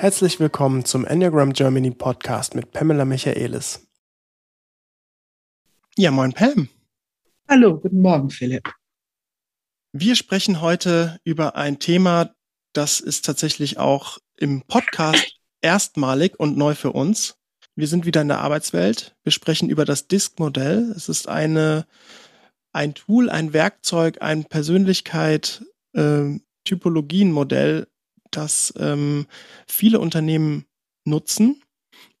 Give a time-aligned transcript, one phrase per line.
[0.00, 3.86] Herzlich willkommen zum Enneagram Germany Podcast mit Pamela Michaelis.
[5.94, 6.70] Ja, moin Pam.
[7.46, 8.72] Hallo, guten Morgen Philipp.
[9.92, 12.34] Wir sprechen heute über ein Thema,
[12.72, 17.36] das ist tatsächlich auch im Podcast erstmalig und neu für uns.
[17.76, 19.14] Wir sind wieder in der Arbeitswelt.
[19.22, 20.94] Wir sprechen über das Disk-Modell.
[20.96, 21.86] Es ist eine,
[22.72, 25.62] ein Tool, ein Werkzeug, ein Persönlichkeit,
[25.92, 27.86] äh, Typologienmodell,
[28.30, 29.26] das ähm,
[29.66, 30.66] viele Unternehmen
[31.04, 31.62] nutzen.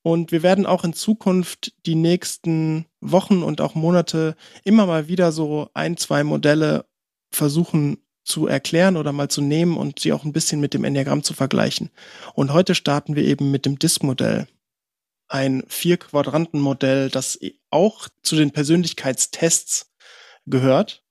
[0.02, 5.30] Und wir werden auch in Zukunft die nächsten Wochen und auch Monate immer mal wieder
[5.30, 6.86] so ein, zwei Modelle
[7.30, 11.22] versuchen zu erklären oder mal zu nehmen und sie auch ein bisschen mit dem Enneagramm
[11.22, 11.90] zu vergleichen.
[12.34, 14.46] Und heute starten wir eben mit dem Disk-Modell.
[15.28, 17.38] Ein Vier-Quadranten-Modell, das
[17.70, 19.92] auch zu den Persönlichkeitstests
[20.46, 21.04] gehört.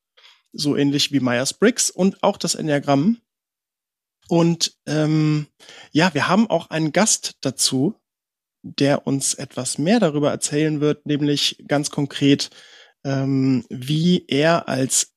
[0.52, 3.22] So ähnlich wie Myers-Briggs und auch das Enneagramm.
[4.30, 5.48] Und ähm,
[5.92, 8.00] ja, wir haben auch einen Gast dazu,
[8.62, 12.52] der uns etwas mehr darüber erzählen wird, nämlich ganz konkret,
[13.04, 15.16] ähm, wie er als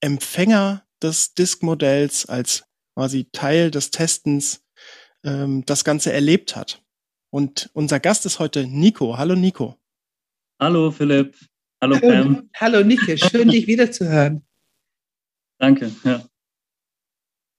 [0.00, 4.62] Empfänger des Disk-Modells, als quasi Teil des Testens,
[5.24, 6.84] ähm, das Ganze erlebt hat.
[7.30, 9.18] Und unser Gast ist heute Nico.
[9.18, 9.76] Hallo Nico.
[10.60, 11.36] Hallo Philipp.
[11.82, 12.50] Hallo, Hallo Pam.
[12.54, 14.46] Hallo Nico, schön dich wiederzuhören.
[15.58, 16.24] Danke, ja.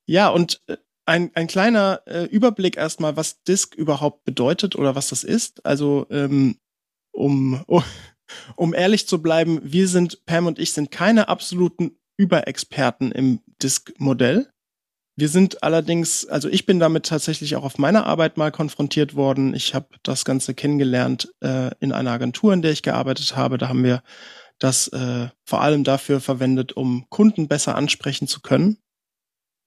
[0.08, 5.08] Ja, und äh, ein, ein kleiner äh, Überblick erstmal, was Disk überhaupt bedeutet oder was
[5.08, 5.64] das ist.
[5.64, 6.58] Also, ähm,
[7.12, 7.64] um,
[8.56, 14.50] um, ehrlich zu bleiben, wir sind, Pam und ich sind keine absoluten Überexperten im Disk-Modell.
[15.16, 19.54] Wir sind allerdings, also ich bin damit tatsächlich auch auf meiner Arbeit mal konfrontiert worden.
[19.54, 23.56] Ich habe das Ganze kennengelernt äh, in einer Agentur, in der ich gearbeitet habe.
[23.56, 24.02] Da haben wir
[24.58, 28.78] das äh, vor allem dafür verwendet, um Kunden besser ansprechen zu können.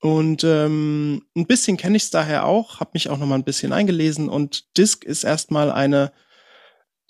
[0.01, 3.43] Und ähm, ein bisschen kenne ich es daher auch, habe mich auch noch mal ein
[3.43, 6.11] bisschen eingelesen und Disk ist erstmal eine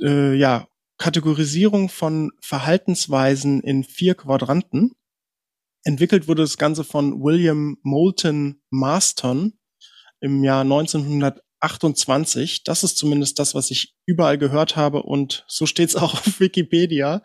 [0.01, 4.91] äh, ja, Kategorisierung von Verhaltensweisen in vier Quadranten.
[5.83, 9.57] Entwickelt wurde das Ganze von William Moulton Marston
[10.19, 12.65] im Jahr 1928.
[12.65, 16.41] Das ist zumindest das, was ich überall gehört habe und so steht es auch auf
[16.41, 17.23] Wikipedia.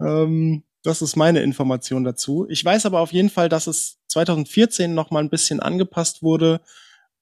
[0.00, 2.46] Ähm, das ist meine Information dazu.
[2.48, 6.60] Ich weiß aber auf jeden Fall, dass es 2014 noch mal ein bisschen angepasst wurde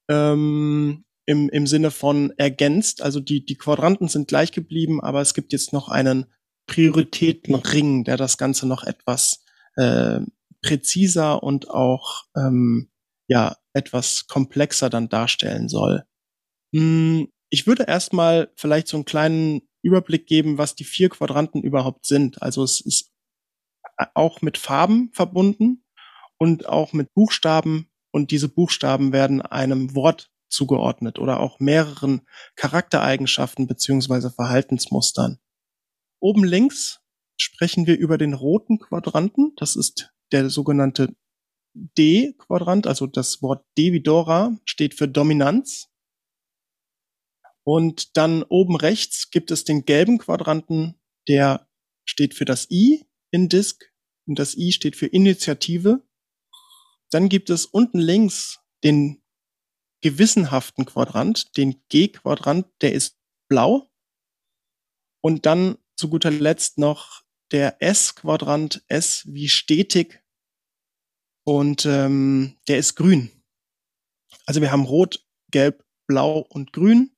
[0.09, 3.01] ähm, im, im Sinne von ergänzt.
[3.01, 6.25] Also die, die Quadranten sind gleich geblieben, aber es gibt jetzt noch einen
[6.67, 9.43] Prioritätenring, der das Ganze noch etwas
[9.75, 10.19] äh,
[10.61, 12.89] präziser und auch ähm,
[13.27, 16.03] ja etwas komplexer dann darstellen soll.
[16.73, 22.05] Hm, ich würde erstmal vielleicht so einen kleinen Überblick geben, was die vier Quadranten überhaupt
[22.05, 22.41] sind.
[22.41, 23.14] Also es ist
[24.13, 25.83] auch mit Farben verbunden
[26.37, 32.21] und auch mit Buchstaben und diese Buchstaben werden einem Wort zugeordnet oder auch mehreren
[32.55, 35.39] Charaktereigenschaften beziehungsweise Verhaltensmustern.
[36.19, 37.01] Oben links
[37.37, 39.53] sprechen wir über den roten Quadranten.
[39.57, 41.15] Das ist der sogenannte
[41.73, 45.89] D-Quadrant, also das Wort Devidora steht für Dominanz.
[47.63, 50.95] Und dann oben rechts gibt es den gelben Quadranten,
[51.27, 51.67] der
[52.05, 53.91] steht für das I in Disk
[54.27, 56.01] und das I steht für Initiative.
[57.11, 59.21] Dann gibt es unten links den
[60.01, 63.19] gewissenhaften Quadrant, den G-Quadrant, der ist
[63.49, 63.91] blau.
[65.21, 70.23] Und dann zu guter Letzt noch der S-Quadrant, S wie stetig.
[71.43, 73.31] Und ähm, der ist grün.
[74.45, 77.15] Also wir haben Rot, Gelb, Blau und Grün,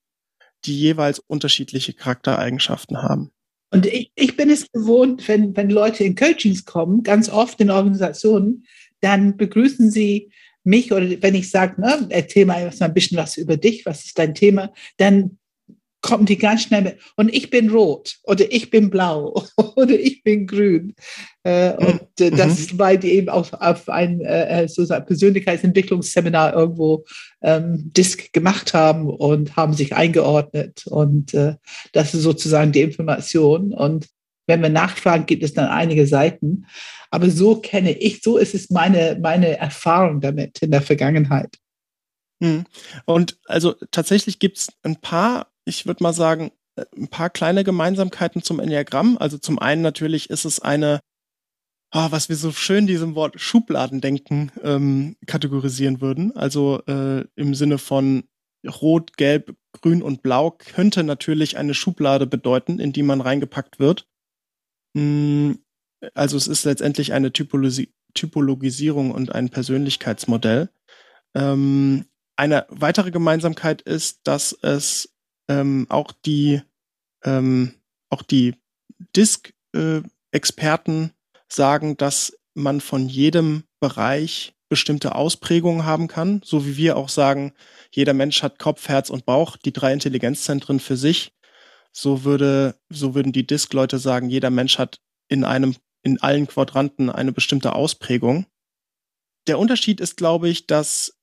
[0.66, 3.34] die jeweils unterschiedliche Charaktereigenschaften haben.
[3.70, 7.70] Und ich, ich bin es gewohnt, wenn, wenn Leute in Coachings kommen, ganz oft in
[7.70, 8.66] Organisationen,
[9.02, 10.32] dann begrüßen sie
[10.64, 14.20] mich oder wenn ich sage, ne, erzähl mal ein bisschen was über dich, was ist
[14.20, 15.38] dein Thema, dann
[16.02, 16.98] kommen die ganz schnell mit.
[17.16, 19.44] Und ich bin rot oder ich bin blau
[19.76, 20.94] oder ich bin grün.
[21.44, 21.88] Äh, mhm.
[21.88, 22.54] und äh, das mhm.
[22.54, 27.06] ist, weil die eben auch auf ein äh, so ein Persönlichkeitsentwicklungsseminar irgendwo
[27.42, 30.86] ähm, Disk gemacht haben und haben sich eingeordnet.
[30.88, 31.56] Und äh,
[31.94, 33.74] das ist sozusagen die Information.
[33.74, 34.08] Und
[34.46, 36.66] wenn wir nachfragen, gibt es dann einige Seiten.
[37.12, 41.58] Aber so kenne ich, so ist es meine, meine Erfahrung damit in der Vergangenheit.
[42.40, 42.66] Mhm.
[43.06, 47.64] Und also tatsächlich gibt es ein paar ich würde mal sagen, äh, ein paar kleine
[47.64, 49.18] Gemeinsamkeiten zum Enneagramm.
[49.18, 51.02] Also zum einen natürlich ist es eine,
[51.94, 56.36] oh, was wir so schön diesem Wort Schubladendenken ähm, kategorisieren würden.
[56.36, 58.24] Also äh, im Sinne von
[58.66, 64.08] Rot, Gelb, Grün und Blau könnte natürlich eine Schublade bedeuten, in die man reingepackt wird.
[64.96, 65.60] Hm,
[66.14, 70.72] also es ist letztendlich eine Typologi Typologisierung und ein Persönlichkeitsmodell.
[71.36, 72.06] Ähm,
[72.36, 75.17] eine weitere Gemeinsamkeit ist, dass es
[75.48, 76.62] ähm, auch die
[77.24, 77.74] ähm,
[78.10, 78.56] auch die
[79.16, 81.12] Disk-Experten
[81.50, 87.54] sagen, dass man von jedem Bereich bestimmte Ausprägungen haben kann, so wie wir auch sagen,
[87.92, 91.34] jeder Mensch hat Kopf, Herz und Bauch, die drei Intelligenzzentren für sich.
[91.94, 97.10] So würde, so würden die Disk-Leute sagen, jeder Mensch hat in einem, in allen Quadranten
[97.10, 98.46] eine bestimmte Ausprägung.
[99.48, 101.18] Der Unterschied ist, glaube ich, dass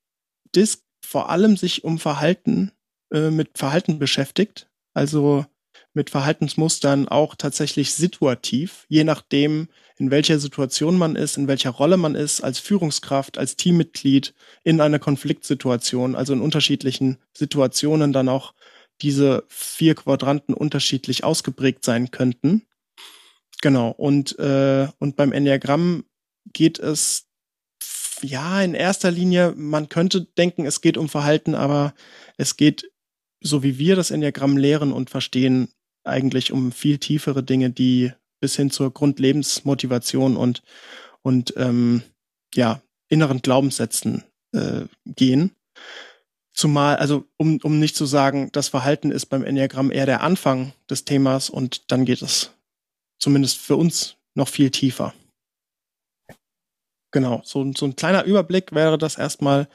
[0.55, 2.73] Disk vor allem sich um Verhalten,
[3.15, 4.69] äh, mit Verhalten beschäftigt.
[4.93, 5.47] Also
[5.95, 11.97] mit Verhaltensmustern auch tatsächlich situativ, je nachdem, in welcher Situation man ist, in welcher Rolle
[11.97, 14.35] man ist, als Führungskraft, als Teammitglied,
[14.65, 18.55] in einer Konfliktsituation, also in unterschiedlichen Situationen dann auch
[19.01, 22.67] diese vier Quadranten unterschiedlich ausgeprägt sein könnten.
[23.63, 26.05] Genau, und, äh, und beim Enneagramm
[26.53, 27.27] geht es
[28.21, 31.95] ja in erster Linie, man könnte denken, es geht um Verhalten, aber
[32.37, 32.91] es geht
[33.44, 35.69] so wie wir das Enneagramm lehren und verstehen,
[36.02, 40.62] eigentlich um viel tiefere Dinge, die bis hin zur Grundlebensmotivation und,
[41.23, 42.02] und ähm,
[42.55, 45.52] ja, inneren Glaubenssätzen äh, gehen.
[46.55, 50.73] Zumal, also um, um nicht zu sagen, das Verhalten ist beim Enneagramm eher der Anfang
[50.88, 52.52] des Themas und dann geht es
[53.19, 55.14] zumindest für uns noch viel tiefer.
[57.12, 59.69] Genau, so, so ein kleiner Überblick wäre das erstmal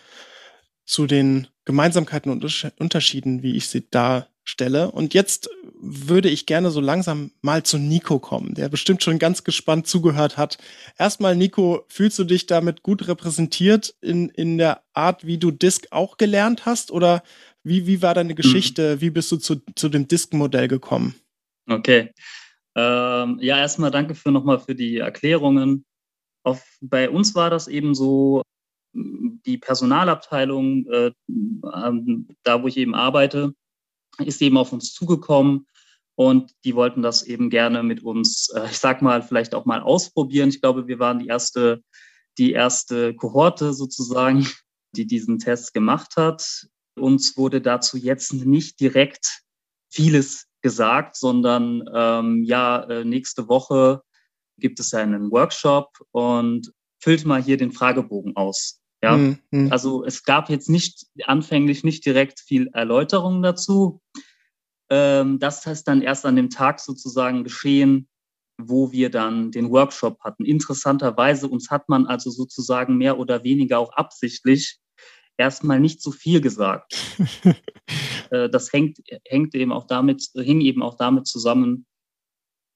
[0.86, 2.44] zu den Gemeinsamkeiten und
[2.80, 4.90] Unterschieden, wie ich sie darstelle.
[4.90, 9.44] Und jetzt würde ich gerne so langsam mal zu Nico kommen, der bestimmt schon ganz
[9.44, 10.58] gespannt zugehört hat.
[10.98, 15.86] Erstmal, Nico, fühlst du dich damit gut repräsentiert in, in der Art, wie du Disk
[15.92, 16.90] auch gelernt hast?
[16.90, 17.22] Oder
[17.64, 18.96] wie, wie war deine Geschichte?
[18.96, 19.02] Mhm.
[19.02, 21.14] Wie bist du zu, zu dem Disk-Modell gekommen?
[21.70, 22.10] Okay.
[22.74, 25.86] Ähm, ja, erstmal danke für nochmal für die Erklärungen.
[26.44, 28.42] Auf, bei uns war das eben so,
[29.46, 33.54] die Personalabteilung, äh, ähm, da wo ich eben arbeite,
[34.18, 35.66] ist eben auf uns zugekommen
[36.20, 39.82] und die wollten das eben gerne mit uns, äh, ich sag mal, vielleicht auch mal
[39.82, 40.50] ausprobieren.
[40.50, 41.82] Ich glaube, wir waren die erste,
[42.38, 44.46] die erste Kohorte sozusagen,
[44.92, 46.68] die diesen Test gemacht hat.
[46.98, 49.44] Uns wurde dazu jetzt nicht direkt
[49.90, 54.02] vieles gesagt, sondern ähm, ja, äh, nächste Woche
[54.58, 58.79] gibt es einen Workshop und füllt mal hier den Fragebogen aus.
[59.02, 59.72] Ja, mhm.
[59.72, 64.02] also es gab jetzt nicht anfänglich nicht direkt viel Erläuterung dazu.
[64.90, 68.10] Ähm, das heißt dann erst an dem Tag sozusagen geschehen,
[68.58, 70.44] wo wir dann den Workshop hatten.
[70.44, 74.80] Interessanterweise uns hat man also sozusagen mehr oder weniger auch absichtlich
[75.38, 76.94] erstmal nicht so viel gesagt.
[78.32, 81.86] äh, das hängt, hängt eben auch damit, hing eben auch damit zusammen,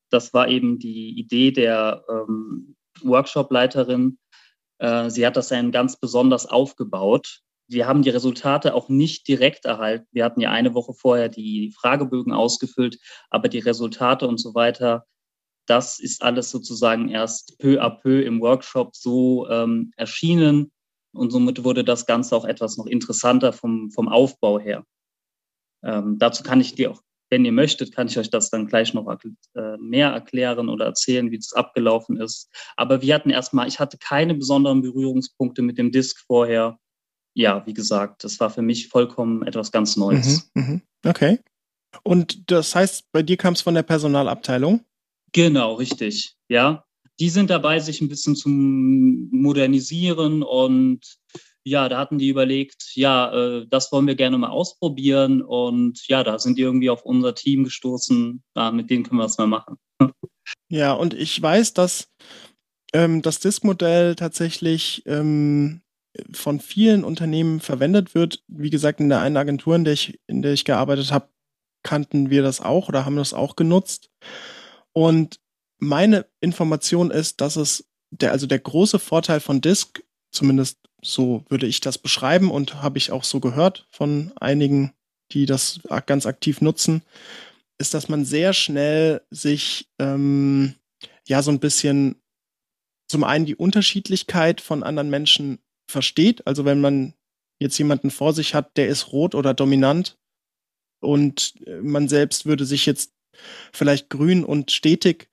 [0.09, 4.19] das war eben die Idee der ähm, Workshop-Leiterin,
[4.79, 7.39] sie hat das dann ganz besonders aufgebaut.
[7.67, 10.07] Wir haben die Resultate auch nicht direkt erhalten.
[10.11, 12.99] Wir hatten ja eine Woche vorher die Fragebögen ausgefüllt,
[13.29, 15.05] aber die Resultate und so weiter,
[15.65, 20.71] das ist alles sozusagen erst peu à peu im Workshop so ähm, erschienen.
[21.13, 24.83] Und somit wurde das Ganze auch etwas noch interessanter vom, vom Aufbau her.
[25.83, 27.01] Ähm, dazu kann ich dir auch
[27.33, 29.07] wenn ihr möchtet, kann ich euch das dann gleich noch
[29.55, 32.47] äh, mehr erklären oder erzählen, wie das abgelaufen ist.
[32.77, 36.77] Aber wir hatten erstmal, ich hatte keine besonderen Berührungspunkte mit dem Disk vorher.
[37.33, 40.51] Ja, wie gesagt, das war für mich vollkommen etwas ganz Neues.
[40.53, 40.81] Mhm, mhm.
[41.03, 41.39] Okay.
[42.03, 44.81] Und das heißt, bei dir kam es von der Personalabteilung?
[45.31, 46.35] Genau, richtig.
[46.49, 46.85] Ja.
[47.19, 51.17] Die sind dabei, sich ein bisschen zu modernisieren und
[51.63, 55.41] ja, da hatten die überlegt, ja, äh, das wollen wir gerne mal ausprobieren.
[55.41, 58.43] Und ja, da sind die irgendwie auf unser Team gestoßen.
[58.55, 59.77] Ja, mit denen können wir das mal machen.
[60.67, 62.11] Ja, und ich weiß, dass
[62.93, 65.81] ähm, das Disk-Modell tatsächlich ähm,
[66.33, 68.43] von vielen Unternehmen verwendet wird.
[68.47, 71.29] Wie gesagt, in der einen Agentur, in der ich, in der ich gearbeitet habe,
[71.83, 74.09] kannten wir das auch oder haben das auch genutzt.
[74.91, 75.39] Und
[75.79, 81.67] meine Information ist, dass es der, also der große Vorteil von Disk, zumindest so würde
[81.67, 84.93] ich das beschreiben und habe ich auch so gehört von einigen,
[85.31, 87.03] die das ganz aktiv nutzen,
[87.77, 90.75] ist, dass man sehr schnell sich ähm,
[91.27, 92.15] ja so ein bisschen
[93.07, 96.47] zum einen die Unterschiedlichkeit von anderen Menschen versteht.
[96.47, 97.13] Also wenn man
[97.59, 100.17] jetzt jemanden vor sich hat, der ist rot oder dominant
[100.99, 103.13] und man selbst würde sich jetzt
[103.71, 105.29] vielleicht grün und stetig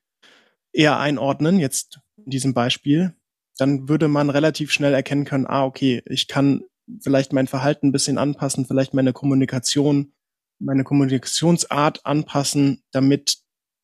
[0.73, 3.15] eher einordnen, jetzt in diesem Beispiel,
[3.57, 6.63] dann würde man relativ schnell erkennen können, ah, okay, ich kann
[7.01, 10.13] vielleicht mein Verhalten ein bisschen anpassen, vielleicht meine Kommunikation,
[10.59, 13.39] meine Kommunikationsart anpassen, damit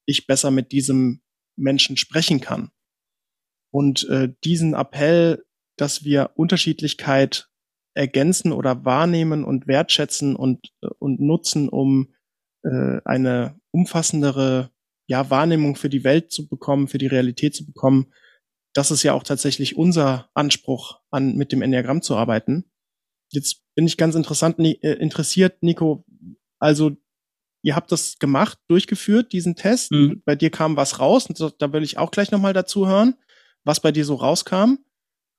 [0.06, 1.22] ich besser mit diesem
[1.58, 2.72] Menschen sprechen kann.
[3.72, 5.44] Und äh, diesen Appell,
[5.78, 7.50] dass wir Unterschiedlichkeit
[7.94, 12.14] ergänzen oder wahrnehmen und wertschätzen und, und nutzen, um
[12.64, 14.72] äh, eine umfassendere
[15.08, 18.14] ja, Wahrnehmung für die Welt zu bekommen, für die Realität zu bekommen.
[18.78, 22.66] Das ist ja auch tatsächlich unser Anspruch, an mit dem Enneagramm zu arbeiten.
[23.32, 26.06] Jetzt bin ich ganz interessant, äh, interessiert, Nico.
[26.60, 26.92] Also,
[27.64, 29.92] ihr habt das gemacht, durchgeführt, diesen Test.
[29.92, 30.22] Mhm.
[30.26, 33.16] Bei dir kam was raus und da will ich auch gleich nochmal dazu hören,
[33.64, 34.76] was bei dir so rauskam.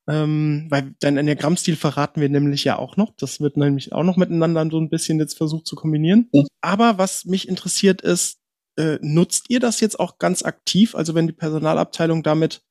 [0.09, 3.15] Ähm, weil dein Enneagrammstil verraten wir nämlich ja auch noch.
[3.19, 6.29] Das wird nämlich auch noch miteinander so ein bisschen jetzt versucht zu kombinieren.
[6.33, 6.49] Mhm.
[6.61, 8.41] Aber was mich interessiert ist,
[8.77, 10.97] äh, nutzt ihr das jetzt auch ganz aktiv?
[10.97, 12.63] Also wenn die Personalabteilung damit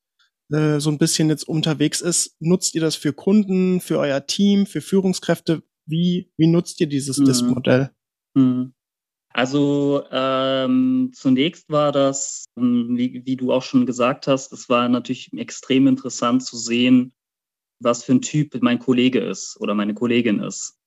[0.51, 4.66] äh, so ein bisschen jetzt unterwegs ist, nutzt ihr das für Kunden, für euer Team,
[4.66, 5.63] für Führungskräfte?
[5.86, 7.25] Wie, wie nutzt ihr dieses mhm.
[7.25, 7.92] DISP-Modell?
[8.34, 8.74] Mhm.
[9.30, 14.89] Also ähm, zunächst war das, ähm, wie, wie du auch schon gesagt hast, es war
[14.89, 17.13] natürlich extrem interessant zu sehen,
[17.80, 20.77] was für ein Typ mein Kollege ist oder meine Kollegin ist.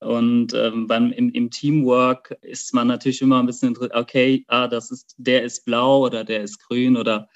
[0.00, 4.90] Und ähm, beim, im, im Teamwork ist man natürlich immer ein bisschen, okay, ah, das
[4.90, 7.28] ist, der ist blau oder der ist grün oder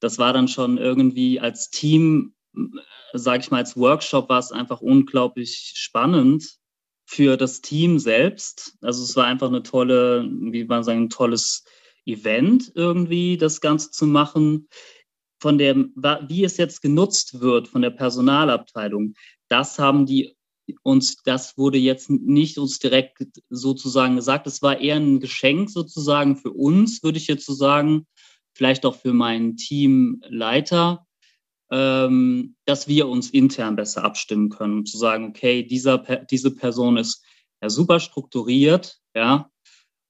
[0.00, 2.34] das war dann schon irgendwie als Team,
[3.12, 6.58] sage ich mal, als Workshop war es einfach unglaublich spannend
[7.06, 8.76] für das Team selbst.
[8.82, 11.64] Also es war einfach eine tolle, wie man sagen, ein tolles
[12.04, 14.68] Event irgendwie, das Ganze zu machen
[15.40, 15.92] von dem,
[16.28, 19.14] wie es jetzt genutzt wird von der Personalabteilung,
[19.48, 20.34] das haben die
[20.82, 24.46] uns, das wurde jetzt nicht uns direkt sozusagen gesagt.
[24.46, 28.06] Es war eher ein Geschenk sozusagen für uns, würde ich jetzt so sagen,
[28.56, 31.06] vielleicht auch für meinen Teamleiter,
[31.70, 35.98] ähm, dass wir uns intern besser abstimmen können, um zu sagen, okay, dieser,
[36.30, 37.24] diese Person ist
[37.62, 39.50] ja super strukturiert, ja,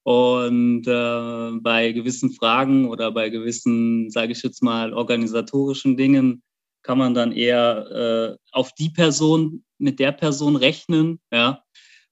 [0.04, 6.44] und äh, bei gewissen Fragen oder bei gewissen, sage ich jetzt mal, organisatorischen Dingen
[6.82, 11.62] kann man dann eher äh, auf die Person, mit der Person rechnen, ja.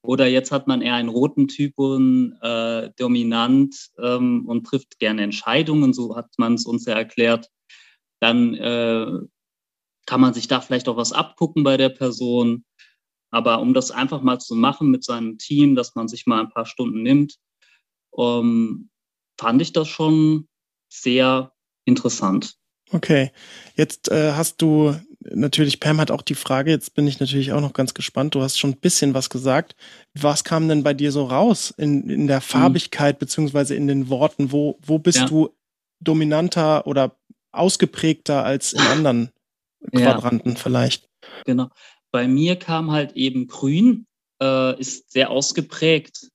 [0.04, 5.94] Oder jetzt hat man eher einen roten Typen, äh, dominant ähm, und trifft gerne Entscheidungen,
[5.94, 7.48] so hat man es uns ja erklärt.
[8.20, 9.06] Dann äh,
[10.04, 12.66] kann man sich da vielleicht auch was abgucken bei der Person.
[13.30, 16.50] Aber um das einfach mal zu machen mit seinem Team, dass man sich mal ein
[16.50, 17.36] paar Stunden nimmt,
[18.18, 18.90] ähm,
[19.40, 20.48] fand ich das schon
[20.92, 21.52] sehr
[21.86, 22.56] interessant.
[22.92, 23.32] Okay,
[23.74, 24.94] jetzt äh, hast du
[25.32, 28.42] natürlich, Pam hat auch die Frage, jetzt bin ich natürlich auch noch ganz gespannt, du
[28.42, 29.76] hast schon ein bisschen was gesagt.
[30.14, 32.42] Was kam denn bei dir so raus in, in der mhm.
[32.42, 33.18] Farbigkeit mhm.
[33.20, 34.52] beziehungsweise in den Worten?
[34.52, 35.26] Wo, wo bist ja.
[35.26, 35.50] du
[36.00, 37.16] dominanter oder
[37.52, 39.30] ausgeprägter als in anderen
[39.94, 40.56] Quadranten ja.
[40.56, 41.08] vielleicht?
[41.44, 41.68] Genau.
[42.10, 44.06] Bei mir kam halt eben grün,
[44.40, 46.28] äh, ist sehr ausgeprägt.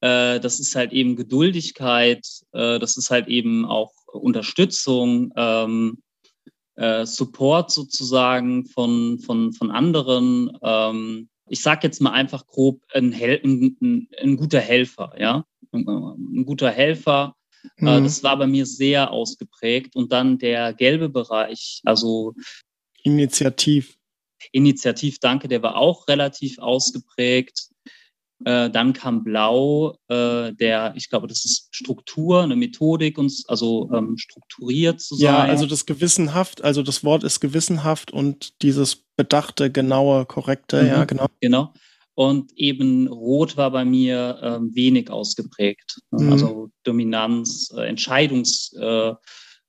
[0.00, 5.98] Äh, das ist halt eben Geduldigkeit, äh, das ist halt eben auch Unterstützung, ähm,
[6.76, 10.56] äh, Support sozusagen von, von, von anderen.
[10.62, 15.86] Ähm, ich sage jetzt mal einfach grob, ein, Hel ein, ein, guter Helfer, ja, ein,
[15.86, 17.34] ein guter Helfer.
[17.76, 18.04] Äh, mhm.
[18.04, 19.96] das war bei mir sehr ausgeprägt.
[19.96, 22.34] Und dann der gelbe Bereich, also
[23.02, 23.96] Initiativ.
[24.50, 27.68] Initiativ, danke, der war auch relativ ausgeprägt.
[28.44, 33.90] Äh, dann kam Blau, äh, der, ich glaube, das ist Struktur, eine Methodik, uns also
[33.92, 35.26] ähm, strukturiert zu sein.
[35.26, 40.88] Ja, also das gewissenhaft, also das Wort ist gewissenhaft und dieses bedachte, genaue, korrekte, mhm,
[40.88, 41.26] ja, genau.
[41.40, 41.72] Genau.
[42.14, 45.98] Und eben Rot war bei mir ähm, wenig ausgeprägt.
[46.10, 46.32] Mhm.
[46.32, 49.18] Also Dominanz, äh, Entscheidungskraft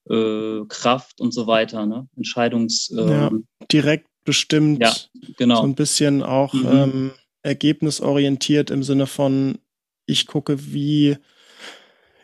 [0.10, 1.86] äh, äh, und so weiter.
[1.86, 2.08] Ne?
[2.18, 2.90] Entscheidungs.
[2.94, 4.82] ja, ähm, direkt bestimmt.
[4.82, 4.94] Ja,
[5.38, 5.62] genau.
[5.62, 6.54] So ein bisschen auch.
[6.54, 6.68] Mhm.
[6.68, 7.12] Ähm,
[7.44, 9.60] ergebnisorientiert im Sinne von,
[10.06, 11.18] ich gucke, wie,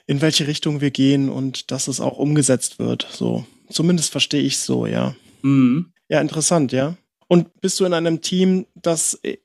[0.08, 3.08] in welche Richtung wir gehen und dass es auch umgesetzt wird.
[3.12, 5.16] So, zumindest verstehe ich es so, ja.
[5.42, 5.92] Mhm.
[6.08, 6.98] Ja, interessant, ja.
[7.28, 9.38] Und bist du in einem Team, das äh,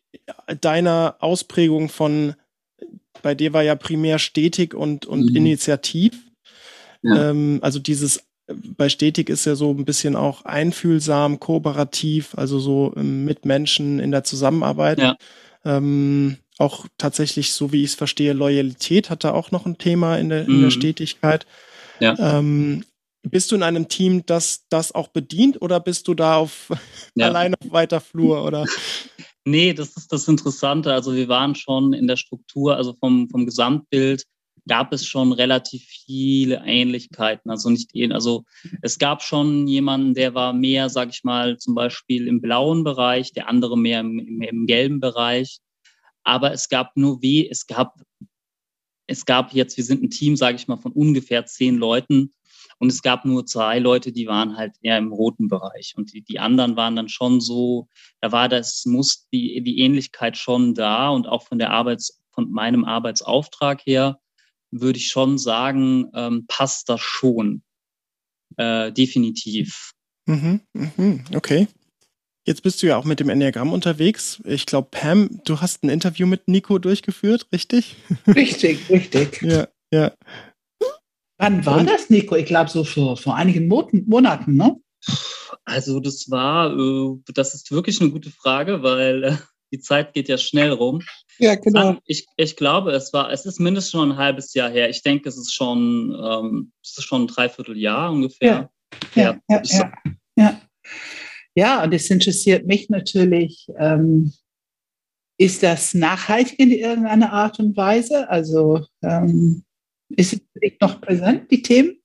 [0.61, 2.35] deiner Ausprägung von,
[3.23, 5.37] bei dir war ja primär stetig und, und mhm.
[5.37, 6.15] initiativ.
[7.03, 7.31] Ja.
[7.31, 12.93] Ähm, also dieses bei stetig ist ja so ein bisschen auch einfühlsam, kooperativ, also so
[12.97, 14.99] ähm, mit Menschen in der Zusammenarbeit.
[14.99, 15.17] Ja.
[15.65, 20.17] Ähm, auch tatsächlich, so wie ich es verstehe, Loyalität hat da auch noch ein Thema
[20.19, 20.51] in der, mhm.
[20.51, 20.73] in der mhm.
[20.73, 21.47] Stetigkeit.
[22.01, 22.17] Ja.
[22.19, 22.85] Ähm,
[23.23, 26.71] bist du in einem Team, das das auch bedient oder bist du da auf
[27.15, 27.27] ja.
[27.27, 28.67] allein auf weiter Flur oder?
[29.45, 30.93] Nee, das ist das Interessante.
[30.93, 34.25] Also wir waren schon in der Struktur, also vom, vom Gesamtbild
[34.67, 37.51] gab es schon relativ viele Ähnlichkeiten.
[37.51, 38.45] Also nicht, also
[38.83, 43.33] es gab schon jemanden, der war mehr, sag ich mal, zum Beispiel im blauen Bereich,
[43.33, 45.59] der andere mehr im, im, im gelben Bereich.
[46.23, 48.01] Aber es gab nur weh, es gab,
[49.07, 52.33] es gab jetzt, wir sind ein Team, sage ich mal, von ungefähr zehn Leuten.
[52.79, 55.95] Und es gab nur zwei Leute, die waren halt eher im roten Bereich.
[55.97, 57.89] Und die, die anderen waren dann schon so,
[58.21, 62.51] da war das, muss die, die Ähnlichkeit schon da und auch von der Arbeits, von
[62.51, 64.19] meinem Arbeitsauftrag her
[64.81, 67.63] würde ich schon sagen, ähm, passt das schon.
[68.57, 69.93] Äh, definitiv.
[70.27, 71.69] Mhm, mhm, okay.
[72.47, 74.43] Jetzt bist du ja auch mit dem Enneagramm unterwegs.
[74.45, 77.97] Ich glaube, Pam, du hast ein Interview mit Nico durchgeführt, richtig?
[78.27, 79.41] Richtig, richtig.
[79.41, 80.13] ja, ja.
[81.39, 82.37] Wann war Und, das, Nico?
[82.37, 84.77] Ich glaube, so vor, vor einigen Monaten, ne?
[85.65, 89.37] Also, das war, äh, das ist wirklich eine gute Frage, weil äh,
[89.73, 91.03] die Zeit geht ja schnell rum.
[91.39, 91.99] Ja, genau.
[92.07, 94.89] Ich, ich glaube, es war, es ist mindestens schon ein halbes Jahr her.
[94.89, 98.71] Ich denke, es ist schon, ähm, es ist schon ein Dreivierteljahr ungefähr.
[99.15, 99.93] Ja, ja, ja, ja,
[100.37, 100.61] ja.
[101.57, 104.33] Ja, und es interessiert mich natürlich, ähm,
[105.39, 108.29] ist das nachhaltig in irgendeiner Art und Weise?
[108.29, 109.65] Also ähm,
[110.11, 110.41] ist es
[110.81, 112.01] noch präsent, die Themen?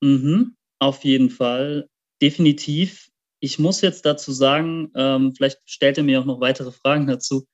[0.00, 1.88] Mhm, auf jeden Fall,
[2.22, 3.10] definitiv.
[3.40, 7.46] Ich muss jetzt dazu sagen, ähm, vielleicht stellt ihr mir auch noch weitere Fragen dazu.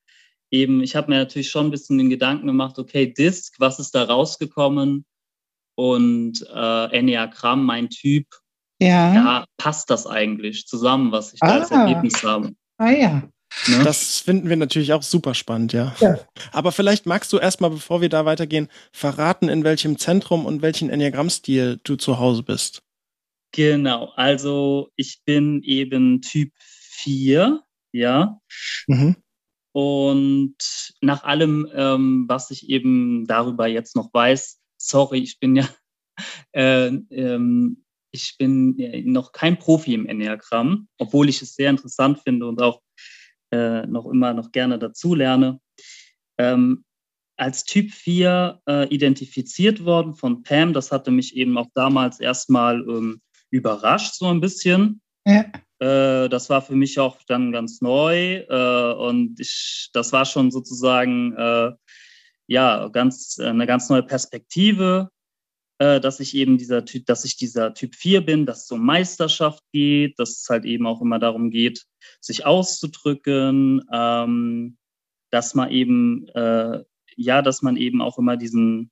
[0.55, 3.93] Eben, ich habe mir natürlich schon ein bisschen den Gedanken gemacht, okay, Disk, was ist
[3.93, 5.05] da rausgekommen?
[5.75, 8.27] Und äh, Enneagramm, mein Typ,
[8.79, 9.13] ja.
[9.13, 11.47] ja, passt das eigentlich zusammen, was ich ah.
[11.47, 11.85] da als ah.
[11.85, 12.51] Ergebnis habe.
[12.77, 13.23] Ah ja.
[13.67, 13.83] Ne?
[13.83, 15.93] Das finden wir natürlich auch super spannend, ja.
[15.99, 16.19] ja.
[16.53, 20.89] Aber vielleicht magst du erstmal, bevor wir da weitergehen, verraten, in welchem Zentrum und welchen
[20.89, 22.81] Enneagrammstil du zu Hause bist.
[23.51, 28.39] Genau, also ich bin eben Typ 4, ja.
[28.87, 29.17] Mhm.
[29.75, 30.55] Und
[31.01, 35.67] nach allem, ähm, was ich eben darüber jetzt noch weiß, sorry, ich bin ja
[36.53, 38.77] äh, ähm, ich bin
[39.11, 42.79] noch kein Profi im Enneagramm, obwohl ich es sehr interessant finde und auch
[43.51, 45.59] äh, noch immer noch gerne dazu lerne.
[46.37, 46.85] Ähm,
[47.35, 50.71] als Typ 4 äh, identifiziert worden von Pam.
[50.71, 55.01] Das hatte mich eben auch damals erstmal ähm, überrascht, so ein bisschen.
[55.27, 55.51] Ja.
[55.79, 60.51] Äh, das war für mich auch dann ganz neu äh, und ich, das war schon
[60.51, 61.71] sozusagen äh,
[62.47, 65.09] ja ganz eine ganz neue Perspektive
[65.77, 68.85] äh, dass ich eben dieser Typ, dass ich dieser Typ 4 bin, dass es um
[68.85, 71.85] Meisterschaft geht, dass es halt eben auch immer darum geht,
[72.21, 74.77] sich auszudrücken, ähm,
[75.31, 76.83] dass man eben, äh,
[77.17, 78.91] ja, dass man eben auch immer diesen,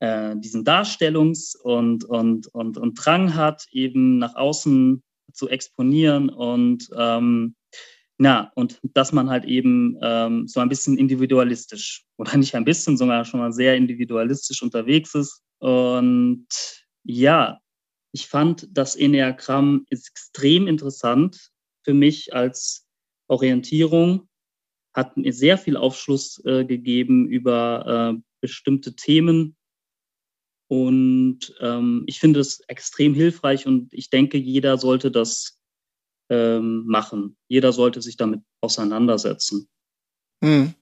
[0.00, 6.88] äh, diesen Darstellungs- und, und, und, und Drang hat, eben nach außen zu exponieren und
[6.96, 7.54] ähm,
[8.18, 12.96] na, und dass man halt eben ähm, so ein bisschen individualistisch oder nicht ein bisschen,
[12.96, 16.46] sondern schon mal sehr individualistisch unterwegs ist und
[17.04, 17.60] ja,
[18.12, 21.50] ich fand das Enneagramm extrem interessant
[21.84, 22.86] für mich als
[23.28, 24.28] Orientierung,
[24.92, 29.56] hat mir sehr viel Aufschluss äh, gegeben über äh, bestimmte Themen.
[30.70, 35.58] Und ähm, ich finde es extrem hilfreich und ich denke, jeder sollte das
[36.30, 37.36] ähm, machen.
[37.48, 39.68] Jeder sollte sich damit auseinandersetzen.
[40.44, 40.72] Hm.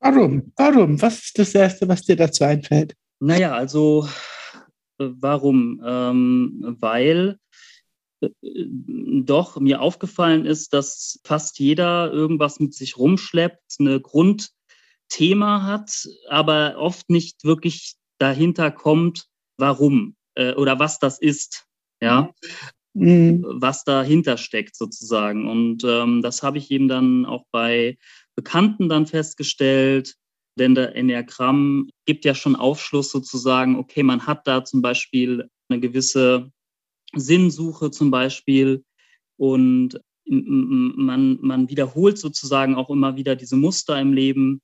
[0.00, 0.52] Warum?
[0.56, 1.00] Warum?
[1.00, 2.96] Was ist das Erste, was dir dazu einfällt?
[3.20, 4.08] Naja, also
[4.98, 5.80] äh, warum?
[5.86, 7.38] Ähm, weil
[8.20, 16.08] äh, doch mir aufgefallen ist, dass fast jeder irgendwas mit sich rumschleppt, eine Grundthema hat,
[16.28, 21.66] aber oft nicht wirklich dahinter kommt, warum äh, oder was das ist,
[22.00, 22.30] ja,
[22.94, 23.44] mhm.
[23.48, 25.48] was dahinter steckt sozusagen.
[25.48, 27.98] Und ähm, das habe ich eben dann auch bei
[28.34, 30.14] Bekannten dann festgestellt,
[30.58, 35.80] denn der Enneagramm gibt ja schon Aufschluss sozusagen, okay, man hat da zum Beispiel eine
[35.80, 36.50] gewisse
[37.14, 38.84] Sinnsuche zum Beispiel
[39.36, 44.60] und man, man wiederholt sozusagen auch immer wieder diese Muster im Leben,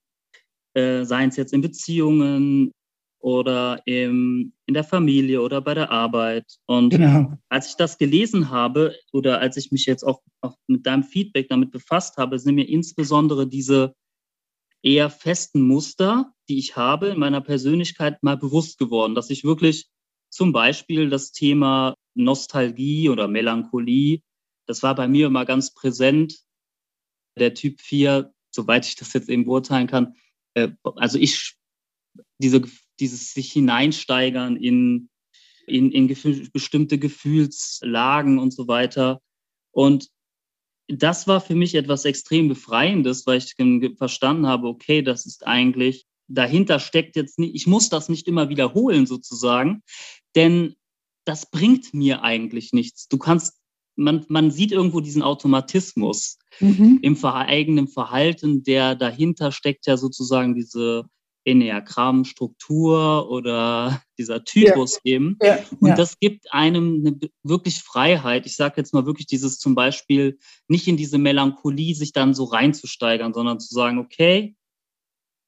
[0.74, 2.72] äh, seien es jetzt in Beziehungen
[3.22, 6.58] oder im, in der Familie oder bei der Arbeit.
[6.66, 7.32] Und genau.
[7.48, 11.48] als ich das gelesen habe oder als ich mich jetzt auch, auch mit deinem Feedback
[11.48, 13.94] damit befasst habe, sind mir insbesondere diese
[14.82, 19.86] eher festen Muster, die ich habe in meiner Persönlichkeit, mal bewusst geworden, dass ich wirklich
[20.28, 24.22] zum Beispiel das Thema Nostalgie oder Melancholie,
[24.66, 26.40] das war bei mir immer ganz präsent.
[27.38, 30.14] Der Typ 4, soweit ich das jetzt eben beurteilen kann,
[30.54, 31.56] äh, also ich,
[32.38, 32.62] diese,
[33.02, 35.08] dieses sich hineinsteigern in,
[35.66, 39.20] in, in gefühl, bestimmte Gefühlslagen und so weiter.
[39.72, 40.08] Und
[40.88, 43.56] das war für mich etwas extrem Befreiendes, weil ich
[43.96, 48.48] verstanden habe, okay, das ist eigentlich, dahinter steckt jetzt nicht, ich muss das nicht immer
[48.48, 49.82] wiederholen sozusagen,
[50.36, 50.74] denn
[51.24, 53.08] das bringt mir eigentlich nichts.
[53.08, 53.58] Du kannst,
[53.96, 56.98] man, man sieht irgendwo diesen Automatismus mhm.
[57.02, 61.04] im eigenen Verhalten, der dahinter steckt ja sozusagen diese
[61.44, 65.14] Enneagramm, Struktur oder dieser Typus ja.
[65.14, 65.38] eben.
[65.42, 65.94] Ja, und ja.
[65.94, 68.46] das gibt einem eine wirklich Freiheit.
[68.46, 72.44] Ich sage jetzt mal wirklich dieses zum Beispiel nicht in diese Melancholie sich dann so
[72.44, 74.56] reinzusteigern, sondern zu sagen, okay,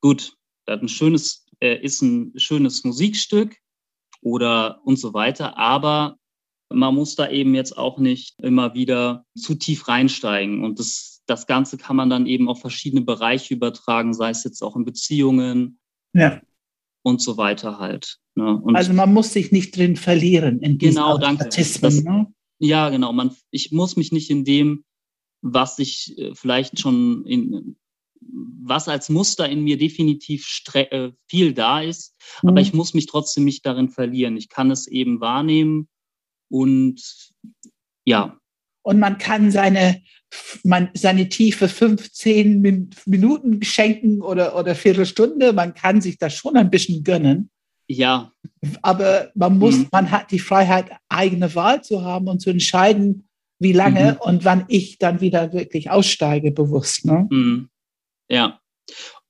[0.01, 3.57] gut, das ein schönes, äh, ist ein schönes Musikstück
[4.21, 6.19] oder und so weiter, aber
[6.71, 10.65] man muss da eben jetzt auch nicht immer wieder zu tief reinsteigen.
[10.65, 14.63] Und das, das Ganze kann man dann eben auf verschiedene Bereiche übertragen, sei es jetzt
[14.63, 15.79] auch in Beziehungen
[16.15, 16.41] ja.
[17.03, 18.19] und so weiter halt.
[18.35, 18.63] Ne?
[18.73, 21.49] Also man muss sich nicht drin verlieren in diesen Genau, danke.
[21.49, 22.33] Das- ne?
[22.59, 23.13] ja, genau.
[23.13, 24.85] Man, ich muss mich nicht in dem,
[25.43, 27.77] was ich äh, vielleicht schon in,
[28.63, 32.59] was als Muster in mir definitiv äh, viel da ist, aber Mhm.
[32.59, 34.37] ich muss mich trotzdem nicht darin verlieren.
[34.39, 35.89] Ich kann es eben wahrnehmen
[36.51, 37.03] und
[38.07, 38.39] ja,
[38.85, 40.03] Und man kann seine,
[40.63, 45.53] man, seine Tiefe 15 Min Minuten schenken oder, oder Viertelstunde.
[45.53, 47.51] Man kann sich das schon ein bisschen gönnen.
[47.89, 48.33] ja,
[48.83, 49.89] Aber man muss, Mhm.
[49.93, 54.19] man hat die Freiheit, eigene Wahl zu haben und zu entscheiden, wie lange Mhm.
[54.21, 57.05] und wann ich dann wieder wirklich aussteige, bewusst.
[57.05, 57.27] Ne?
[57.31, 57.69] Mhm.
[58.31, 58.61] Ja.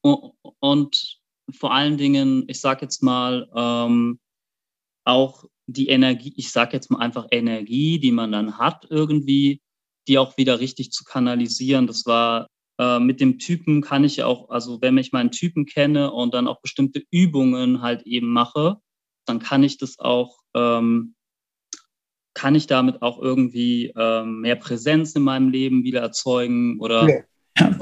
[0.02, 1.18] Und, und
[1.52, 4.18] vor allen Dingen, ich sage jetzt mal, ähm,
[5.04, 9.60] auch die Energie, ich sage jetzt mal einfach Energie, die man dann hat irgendwie,
[10.08, 11.86] die auch wieder richtig zu kanalisieren.
[11.86, 12.48] Das war
[12.78, 16.48] äh, mit dem Typen kann ich auch, also wenn ich meinen Typen kenne und dann
[16.48, 18.76] auch bestimmte Übungen halt eben mache,
[19.26, 21.14] dann kann ich das auch, ähm,
[22.34, 27.24] kann ich damit auch irgendwie ähm, mehr Präsenz in meinem Leben wieder erzeugen oder Ja.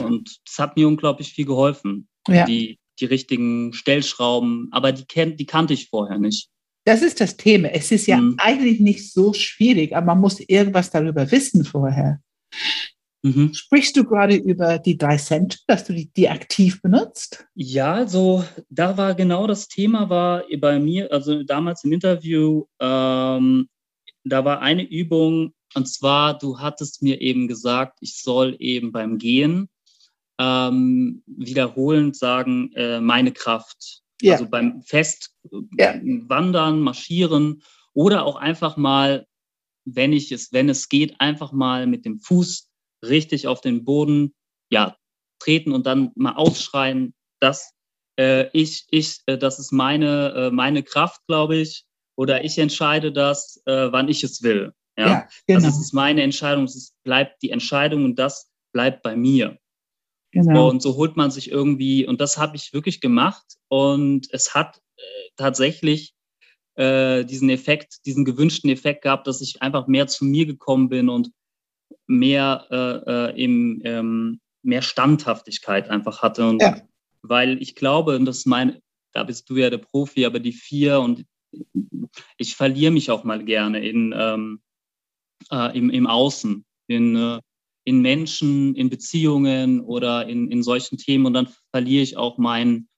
[0.04, 2.08] Und das hat mir unglaublich viel geholfen.
[2.28, 2.44] Ja.
[2.44, 6.50] Die, die richtigen Stellschrauben, aber die, kenn, die kannte ich vorher nicht.
[6.84, 7.68] Das ist das Thema.
[7.68, 8.34] Es ist ja Mhm.
[8.38, 12.20] eigentlich nicht so schwierig, aber man muss irgendwas darüber wissen vorher.
[13.24, 13.54] Mhm.
[13.54, 17.46] Sprichst du gerade über die drei Cent, dass du die, die aktiv benutzt?
[17.54, 23.68] Ja, also da war genau das Thema, war bei mir, also damals im Interview, ähm,
[24.24, 29.18] da war eine Übung, und zwar, du hattest mir eben gesagt, ich soll eben beim
[29.18, 29.68] Gehen
[30.38, 34.01] ähm, wiederholend sagen, äh, meine Kraft.
[34.22, 34.34] Ja.
[34.34, 35.34] Also beim Fest
[35.78, 35.94] Ja.
[36.02, 39.26] wandern, marschieren oder auch einfach mal,
[39.84, 42.70] wenn ich es, wenn es geht, einfach mal mit dem Fuß
[43.04, 44.34] richtig auf den Boden,
[44.70, 44.96] ja,
[45.40, 47.74] treten und dann mal ausschreien, dass
[48.18, 51.84] äh, ich, ich, äh, das ist meine, äh, meine Kraft, glaube ich,
[52.16, 54.72] oder ich entscheide das, äh, wann ich es will.
[54.96, 55.60] Ja, genau.
[55.60, 59.58] das ist meine Entscheidung, es bleibt die Entscheidung und das bleibt bei mir.
[60.32, 60.68] Genau.
[60.68, 63.44] Und so holt man sich irgendwie, und das habe ich wirklich gemacht.
[63.68, 65.02] Und es hat äh,
[65.36, 66.14] tatsächlich
[66.74, 71.08] äh, diesen Effekt, diesen gewünschten Effekt gehabt, dass ich einfach mehr zu mir gekommen bin
[71.08, 71.30] und
[72.06, 76.48] mehr äh, äh, im, ähm, mehr Standhaftigkeit einfach hatte.
[76.48, 76.80] Und Ja.
[77.22, 78.80] weil ich glaube, und das ist mein,
[79.12, 81.26] da bist du ja der Profi, aber die vier und
[82.38, 84.62] ich verliere mich auch mal gerne in, ähm,
[85.50, 87.40] äh, im, im Außen, in, äh,
[87.84, 92.88] in Menschen, in Beziehungen oder in, in solchen Themen und dann verliere ich auch meinen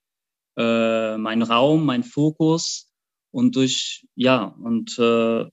[0.57, 2.89] äh, meinen Raum, meinen Fokus
[3.31, 5.45] und durch, ja, und äh,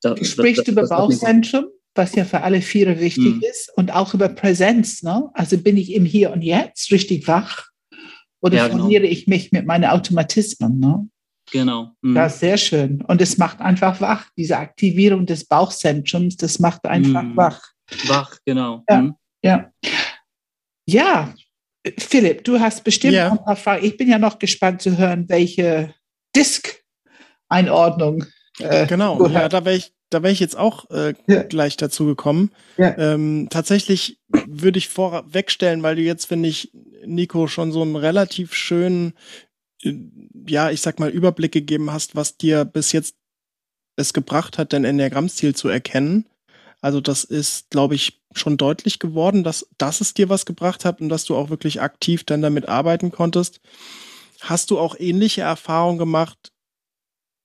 [0.00, 1.64] da, Du sprichst über hat mir- Bauchzentrum,
[1.96, 3.42] was ja für alle Viere wichtig Mhm.
[3.42, 5.02] ist, und auch über Präsenz.
[5.02, 5.28] Ne?
[5.34, 7.66] Also bin ich im Hier und Jetzt richtig wach
[8.40, 8.82] oder Ja, genau.
[8.84, 10.78] verliere ich mich mit meinen Automatismen?
[10.78, 11.08] Ne?
[11.50, 11.90] Genau.
[12.02, 12.14] Mhm.
[12.14, 13.02] Das ist sehr schön.
[13.02, 14.30] Und es macht einfach wach.
[14.36, 17.36] Diese Aktivierung des Bauchzentrums, das macht einfach Mhm.
[17.36, 17.71] wach.
[18.06, 18.82] Wach, genau.
[18.88, 19.02] Ja.
[19.02, 19.14] Mhm.
[19.44, 19.72] Ja.
[20.86, 21.34] Ja,
[21.98, 23.30] Philipp, du hast bestimmt Ja.
[23.30, 23.84] noch ein paar Fragen.
[23.84, 25.94] Ich bin ja noch gespannt zu hören, welche
[26.36, 28.24] Disk-Einordnung.
[28.58, 29.52] Äh, Genau, du ja, hast.
[29.52, 31.42] da wäre ich, da wäre ich jetzt auch äh, Ja.
[31.44, 32.50] gleich dazu gekommen.
[32.76, 32.96] Ja.
[32.98, 36.70] Ähm, tatsächlich würde ich vorwegstellen, weil du jetzt, finde ich,
[37.04, 39.14] Nico, schon so einen relativ schönen,
[39.82, 39.94] äh,
[40.46, 43.16] ja, ich sag mal, Überblick gegeben hast, was dir bis jetzt
[43.96, 46.26] es gebracht hat, dein Enneagrammstil zu erkennen.
[46.82, 51.00] Also das ist, glaube ich, schon deutlich geworden, dass, dass es dir was gebracht hat
[51.00, 53.60] und dass du auch wirklich aktiv dann damit arbeiten konntest.
[54.40, 56.52] Hast du auch ähnliche Erfahrungen gemacht,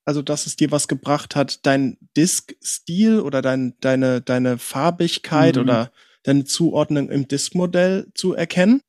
[0.06, 5.62] also dass es dir was gebracht hat, dein Disk-Stil oder dein, deine, deine Farbigkeit Mhm.
[5.62, 5.92] oder
[6.24, 8.82] deine Zuordnung im Disk-Modell zu erkennen?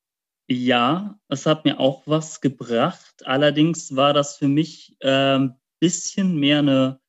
[0.50, 3.26] Ja, es hat mir auch was gebracht.
[3.26, 7.00] Allerdings war das für mich ein ähm, bisschen mehr eine,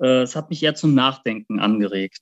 [0.00, 2.18] äh, es hat mich eher zum Nachdenken angeregt.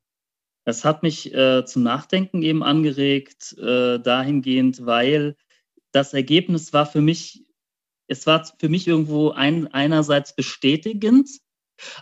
[0.65, 5.37] Es hat mich äh, zum Nachdenken eben angeregt, äh, dahingehend, weil
[5.93, 7.45] das Ergebnis war für mich,
[8.09, 11.31] es war für mich irgendwo ein, einerseits bestätigend,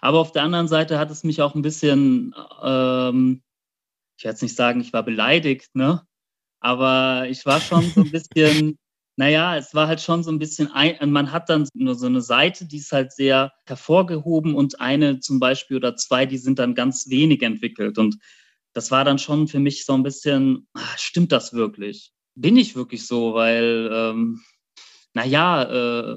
[0.00, 3.42] aber auf der anderen Seite hat es mich auch ein bisschen, ähm,
[4.16, 6.06] ich werde jetzt nicht sagen, ich war beleidigt, ne?
[6.60, 8.78] Aber ich war schon so ein bisschen,
[9.16, 12.20] Naja, es war halt schon so ein bisschen, ein, man hat dann nur so eine
[12.20, 16.74] Seite, die ist halt sehr hervorgehoben und eine zum Beispiel oder zwei, die sind dann
[16.74, 17.96] ganz wenig entwickelt.
[17.96, 18.18] Und
[18.72, 22.12] das war dann schon für mich so ein bisschen, ach, stimmt das wirklich?
[22.34, 23.34] Bin ich wirklich so?
[23.34, 24.40] Weil, ähm,
[25.12, 26.16] naja, äh,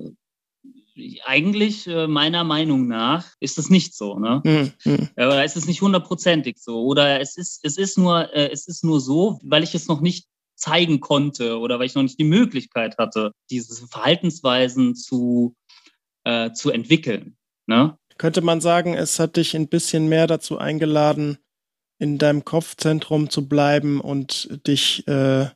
[1.26, 4.42] eigentlich äh, meiner Meinung nach ist es nicht so, ne?
[4.44, 5.10] Mhm.
[5.16, 6.84] Oder ist es nicht hundertprozentig so?
[6.84, 10.02] Oder es ist, es ist nur, äh, es ist nur so, weil ich es noch
[10.02, 15.56] nicht zeigen konnte oder weil ich noch nicht die Möglichkeit hatte, diese Verhaltensweisen zu,
[16.26, 17.38] äh, zu entwickeln.
[17.68, 17.98] Ne?
[18.18, 21.38] Könnte man sagen, es hat dich ein bisschen mehr dazu eingeladen,
[22.00, 25.48] in deinem Kopfzentrum zu bleiben und dich äh,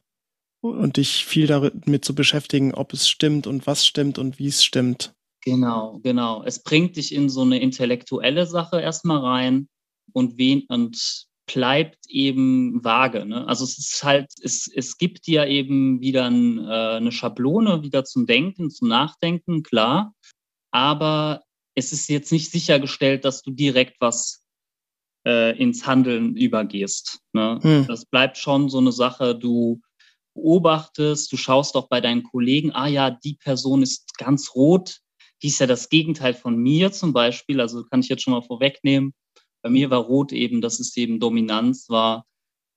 [0.62, 4.64] und dich viel damit zu beschäftigen, ob es stimmt und was stimmt und wie es
[4.64, 5.14] stimmt.
[5.44, 6.44] Genau, genau.
[6.44, 9.68] Es bringt dich in so eine intellektuelle Sache erstmal rein
[10.14, 13.26] und wen und bleibt eben vage.
[13.26, 13.48] Ne?
[13.48, 18.04] Also es ist halt, es, es gibt ja eben wieder ein, äh, eine Schablone, wieder
[18.04, 20.14] zum Denken, zum Nachdenken, klar.
[20.72, 21.44] Aber
[21.76, 24.44] es ist jetzt nicht sichergestellt, dass du direkt was
[25.26, 27.20] äh, ins Handeln übergehst.
[27.34, 27.60] Ne?
[27.62, 27.88] Hm.
[27.88, 29.82] Das bleibt schon so eine Sache, du
[30.34, 35.00] beobachtest, du schaust auch bei deinen Kollegen, ah ja, die Person ist ganz rot,
[35.42, 38.42] die ist ja das Gegenteil von mir zum Beispiel, also kann ich jetzt schon mal
[38.42, 39.14] vorwegnehmen.
[39.62, 42.26] Bei mir war Rot eben, dass es eben Dominanz war,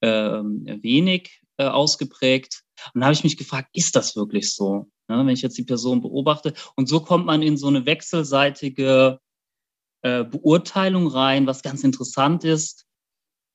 [0.02, 2.62] ähm, wenig äh, ausgeprägt.
[2.92, 4.90] Und da habe ich mich gefragt, ist das wirklich so?
[5.08, 6.54] Ja, wenn ich jetzt die Person beobachte.
[6.76, 9.18] Und so kommt man in so eine wechselseitige
[10.02, 12.86] äh, Beurteilung rein, was ganz interessant ist.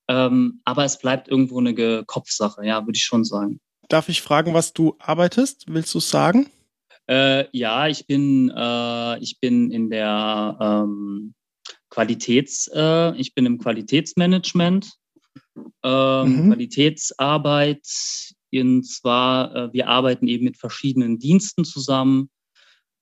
[0.07, 3.59] Ähm, aber es bleibt irgendwo eine Kopfsache, ja, würde ich schon sagen.
[3.89, 5.65] Darf ich fragen, was du arbeitest?
[5.67, 6.49] Willst du es sagen?
[7.07, 11.33] Äh, ja, ich bin, äh, ich bin in der ähm,
[11.89, 14.93] Qualitäts, äh, ich bin im Qualitätsmanagement,
[15.83, 16.49] ähm, mhm.
[16.51, 17.85] Qualitätsarbeit.
[18.51, 22.29] Und zwar, äh, wir arbeiten eben mit verschiedenen Diensten zusammen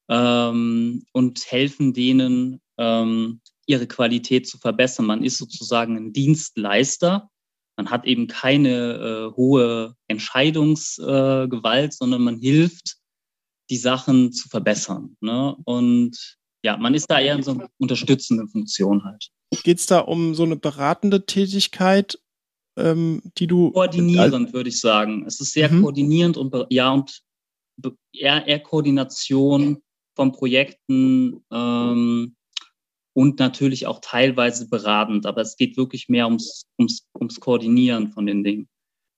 [0.09, 5.05] ähm, und helfen denen, ähm, ihre Qualität zu verbessern.
[5.05, 7.29] Man ist sozusagen ein Dienstleister.
[7.75, 12.97] Man hat eben keine äh, hohe Entscheidungsgewalt, sondern man hilft,
[13.69, 15.17] die Sachen zu verbessern.
[15.19, 15.55] Ne?
[15.65, 19.29] Und ja, man ist da eher in so einer unterstützenden Funktion halt.
[19.63, 22.19] Geht es da um so eine beratende Tätigkeit,
[22.77, 23.71] ähm, die du.
[23.71, 25.25] Koordinierend, würde ich sagen.
[25.25, 25.81] Es ist sehr mhm.
[25.81, 27.21] koordinierend und ja, und
[28.13, 29.81] eher, eher Koordination
[30.15, 32.35] von Projekten ähm,
[33.13, 38.25] und natürlich auch teilweise beratend, aber es geht wirklich mehr ums, ums, ums Koordinieren von
[38.25, 38.67] den Dingen.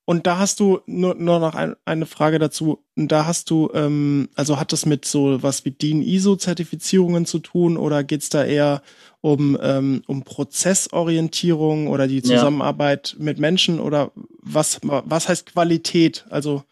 [0.09, 2.83] Und da hast du nur, nur noch ein, eine Frage dazu.
[2.95, 7.77] Da hast du, ähm, also hat das mit so was wie DIN ISO-Zertifizierungen zu tun
[7.77, 8.81] oder geht es da eher
[9.21, 13.23] um, ähm, um Prozessorientierung oder die Zusammenarbeit ja.
[13.23, 16.25] mit Menschen oder was, was heißt Qualität?
[16.31, 16.63] Also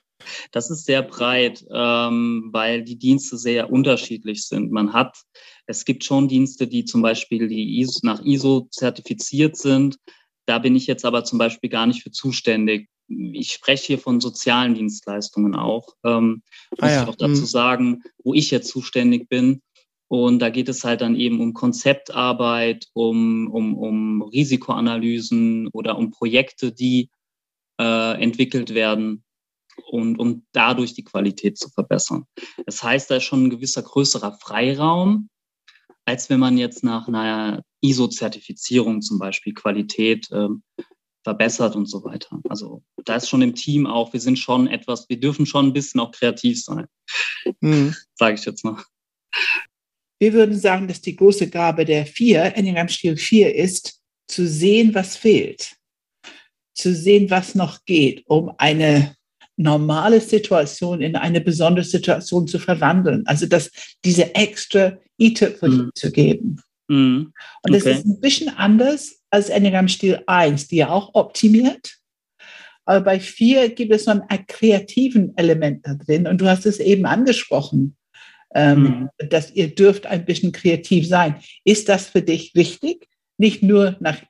[0.52, 4.71] das ist sehr breit, ähm, weil die Dienste sehr unterschiedlich sind.
[4.71, 5.15] Man hat,
[5.67, 10.00] es gibt schon Dienste, die zum Beispiel die ISO, nach ISO zertifiziert sind.
[10.47, 14.19] Da bin ich jetzt aber zum Beispiel gar nicht für zuständig ich spreche hier von
[14.19, 17.03] sozialen Dienstleistungen auch, ähm, muss ah ja.
[17.03, 17.45] ich auch dazu mhm.
[17.45, 19.62] sagen, wo ich jetzt zuständig bin.
[20.10, 26.12] Und da geht es halt dann eben um Konzeptarbeit, um, um, um Risikoanalysen oder um
[26.12, 27.10] Projekte, die
[27.79, 29.23] äh, entwickelt werden
[29.89, 32.25] und um dadurch die Qualität zu verbessern.
[32.65, 35.29] Das heißt, da ist schon ein gewisser größerer Freiraum,
[36.07, 40.47] als wenn man jetzt nach einer ISO-Zertifizierung zum Beispiel Qualität äh,
[41.23, 42.39] verbessert und so weiter.
[42.47, 45.73] Also da ist schon im Team auch, wir sind schon etwas, wir dürfen schon ein
[45.73, 46.87] bisschen auch kreativ sein,
[47.59, 47.93] mhm.
[48.15, 48.81] sage ich jetzt mal.
[50.19, 55.17] Wir würden sagen, dass die große Gabe der vier, Enneagram-Stil 4 ist, zu sehen, was
[55.17, 55.75] fehlt,
[56.73, 59.16] zu sehen, was noch geht, um eine
[59.57, 63.25] normale Situation in eine besondere Situation zu verwandeln.
[63.25, 63.71] Also dass
[64.05, 65.91] diese extra i-Tüpfel mhm.
[65.95, 66.61] zu geben.
[66.87, 67.33] Mhm.
[67.63, 67.93] Und das okay.
[67.93, 71.97] ist ein bisschen anders als Enneagram-Stil 1, die ja auch optimiert.
[72.85, 76.27] Aber bei 4 gibt es so ein kreativen Element da drin.
[76.27, 77.97] Und du hast es eben angesprochen,
[78.55, 79.29] ähm, mhm.
[79.29, 81.35] dass ihr dürft ein bisschen kreativ sein.
[81.65, 84.21] Ist das für dich wichtig, nicht nur nach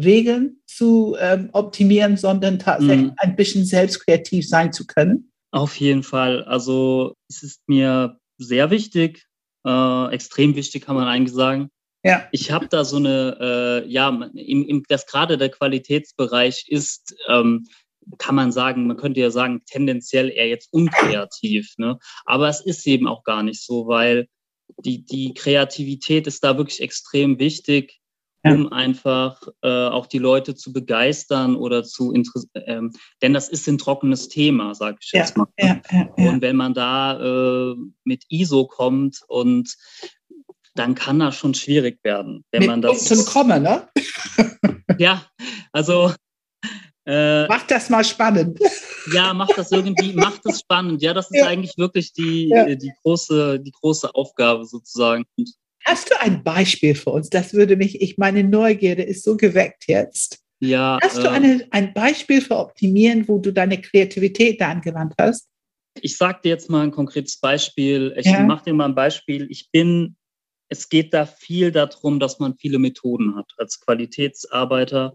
[0.00, 3.16] ISO-Regeln zu ähm, optimieren, sondern tatsächlich mhm.
[3.16, 5.32] ein bisschen selbst kreativ sein zu können?
[5.52, 6.44] Auf jeden Fall.
[6.44, 9.26] Also es ist mir sehr wichtig,
[9.66, 11.70] äh, extrem wichtig kann man eigentlich sagen.
[12.02, 12.26] Ja.
[12.32, 13.36] Ich habe da so eine,
[13.84, 17.66] äh, ja, im, im, das gerade der Qualitätsbereich ist, ähm,
[18.16, 21.74] kann man sagen, man könnte ja sagen, tendenziell eher jetzt unkreativ.
[21.76, 21.98] Ne?
[22.24, 24.28] Aber es ist eben auch gar nicht so, weil
[24.78, 28.00] die, die Kreativität ist da wirklich extrem wichtig,
[28.44, 28.52] ja.
[28.52, 32.64] um einfach äh, auch die Leute zu begeistern oder zu interessieren.
[32.66, 35.46] Ähm, denn das ist ein trockenes Thema, sage ich jetzt mal.
[35.58, 35.80] Ja,
[36.16, 37.74] und wenn man da äh,
[38.04, 39.76] mit ISO kommt und
[40.74, 43.04] dann kann das schon schwierig werden, wenn mit man das.
[43.04, 43.88] Zum Kommen, ne?
[44.98, 45.22] ja,
[45.72, 46.12] also
[47.06, 48.58] äh, mach das mal spannend.
[49.12, 51.02] Ja, mach das irgendwie, mach das spannend.
[51.02, 51.46] Ja, das ist ja.
[51.46, 52.74] eigentlich wirklich die, ja.
[52.74, 55.24] die, große, die große Aufgabe sozusagen.
[55.84, 57.30] Hast du ein Beispiel für uns?
[57.30, 60.40] Das würde mich, ich meine Neugierde ist so geweckt jetzt.
[60.60, 60.98] Ja.
[61.02, 65.48] Hast du äh, eine, ein Beispiel für Optimieren, wo du deine Kreativität da angewandt hast?
[66.00, 68.14] Ich sage dir jetzt mal ein konkretes Beispiel.
[68.16, 68.40] Ich ja.
[68.40, 69.50] mache dir mal ein Beispiel.
[69.50, 70.16] Ich bin,
[70.68, 75.14] es geht da viel darum, dass man viele Methoden hat als Qualitätsarbeiter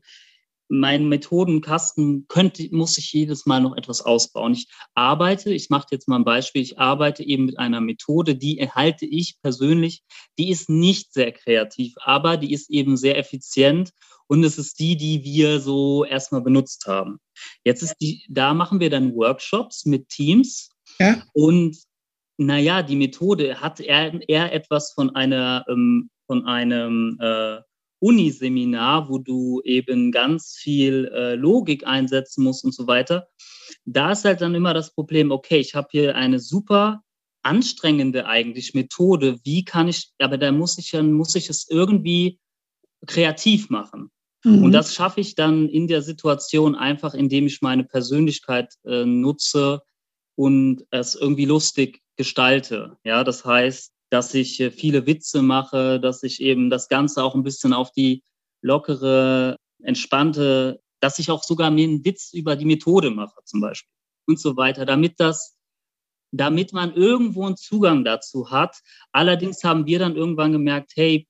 [0.67, 4.53] mein Methodenkasten könnte, muss ich jedes Mal noch etwas ausbauen.
[4.53, 8.57] Ich arbeite, ich mache jetzt mal ein Beispiel, ich arbeite eben mit einer Methode, die
[8.57, 10.03] erhalte ich persönlich,
[10.37, 13.91] die ist nicht sehr kreativ, aber die ist eben sehr effizient
[14.27, 17.19] und es ist die, die wir so erstmal benutzt haben.
[17.63, 21.23] Jetzt ist die, da machen wir dann Workshops mit Teams ja.
[21.33, 21.77] und
[22.37, 27.61] naja, die Methode hat eher, eher etwas von einer, ähm, von einem äh,
[28.05, 33.27] Uniseminar, wo du eben ganz viel äh, Logik einsetzen musst und so weiter.
[33.85, 37.01] Da ist halt dann immer das Problem, okay, ich habe hier eine super
[37.41, 39.39] anstrengende eigentlich Methode.
[39.43, 42.39] Wie kann ich, aber da muss ich dann, muss ich es irgendwie
[43.07, 44.11] kreativ machen.
[44.43, 44.65] Mhm.
[44.65, 49.81] Und das schaffe ich dann in der Situation einfach, indem ich meine Persönlichkeit äh, nutze
[50.35, 52.97] und es irgendwie lustig gestalte.
[53.03, 57.35] Ja, das heißt, dass ich äh, viele Witze mache, dass ich eben das Ganze auch
[57.35, 58.23] ein bisschen auf die
[58.61, 63.91] lockere, entspannte, dass ich auch sogar mir einen Witz über die Methode mache zum Beispiel
[64.27, 65.55] und so weiter, damit das,
[66.31, 68.77] damit man irgendwo einen Zugang dazu hat.
[69.11, 71.27] Allerdings haben wir dann irgendwann gemerkt, hey,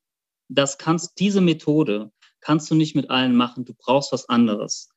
[0.48, 3.66] das kannst, diese Methode kannst du nicht mit allen machen.
[3.66, 4.90] Du brauchst was anderes.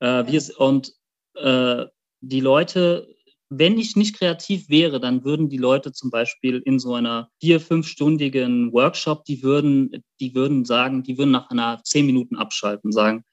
[0.00, 0.92] Äh, wir, und
[1.34, 1.86] äh,
[2.20, 3.15] die Leute
[3.48, 7.60] wenn ich nicht kreativ wäre, dann würden die Leute zum Beispiel in so einer vier,
[7.60, 13.24] fünfstündigen Workshop, die würden, die würden sagen, die würden nach einer zehn Minuten abschalten, sagen.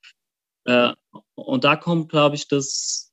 [0.66, 0.94] Äh,
[1.36, 3.12] und da kommt, glaube ich, das,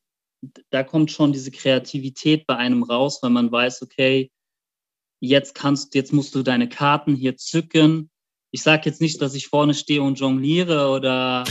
[0.69, 4.31] da kommt schon diese Kreativität bei einem raus, weil man weiß, okay,
[5.19, 8.10] jetzt kannst, jetzt musst du deine Karten hier zücken
[8.51, 11.45] ich sage jetzt nicht, dass ich vorne stehe und jongliere oder,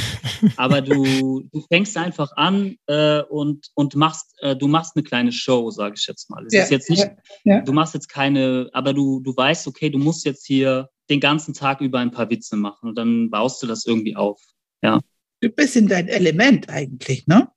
[0.57, 5.33] aber du, du fängst einfach an äh, und, und machst, äh, du machst eine kleine
[5.33, 6.45] Show, sage ich jetzt mal.
[6.47, 7.03] Es ja, ist jetzt nicht,
[7.45, 7.61] ja, ja.
[7.63, 11.55] du machst jetzt keine, aber du, du weißt, okay, du musst jetzt hier den ganzen
[11.55, 14.41] Tag über ein paar Witze machen und dann baust du das irgendwie auf.
[14.83, 15.01] Ja.
[15.41, 17.49] Du bist in dein Element eigentlich, ne?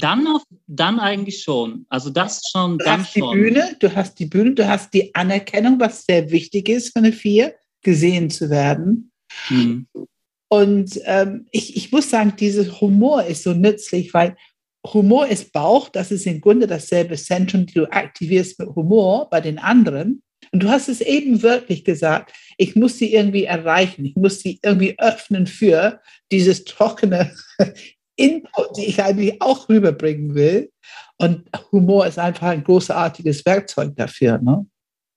[0.00, 1.86] Dann, auf, dann eigentlich schon.
[1.88, 2.78] Also das schon.
[2.78, 3.32] Du dann hast die schon.
[3.32, 7.12] Bühne, du hast die Bühne, du hast die Anerkennung, was sehr wichtig ist für eine
[7.12, 9.12] Vier gesehen zu werden.
[9.48, 9.86] Mhm.
[10.48, 14.36] Und ähm, ich, ich muss sagen, dieses Humor ist so nützlich, weil
[14.86, 19.40] Humor ist Bauch, das ist im Grunde dasselbe Zentrum, die du aktivierst mit Humor bei
[19.40, 20.22] den anderen.
[20.52, 24.58] Und du hast es eben wirklich gesagt, ich muss sie irgendwie erreichen, ich muss sie
[24.62, 26.00] irgendwie öffnen für
[26.32, 27.32] dieses trockene
[28.16, 30.72] Input, die ich eigentlich auch rüberbringen will.
[31.18, 34.38] Und Humor ist einfach ein großartiges Werkzeug dafür.
[34.38, 34.66] Ne?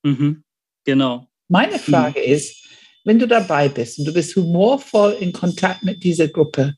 [0.04, 0.44] Mhm,
[0.86, 1.28] genau.
[1.48, 2.34] Meine Frage mhm.
[2.34, 2.68] ist,
[3.04, 6.76] wenn du dabei bist und du bist humorvoll in Kontakt mit dieser Gruppe,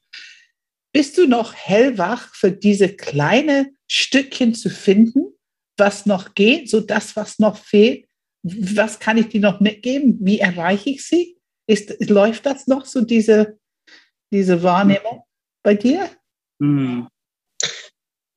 [0.92, 5.34] bist du noch hellwach für diese kleine Stückchen zu finden,
[5.78, 8.08] was noch geht, so das, was noch fehlt?
[8.44, 10.18] Was kann ich dir noch mitgeben?
[10.22, 11.38] Wie erreiche ich sie?
[11.68, 13.60] Ist, läuft das noch so, diese,
[14.32, 15.24] diese Wahrnehmung
[15.64, 16.10] bei dir?
[16.60, 17.08] Mhm.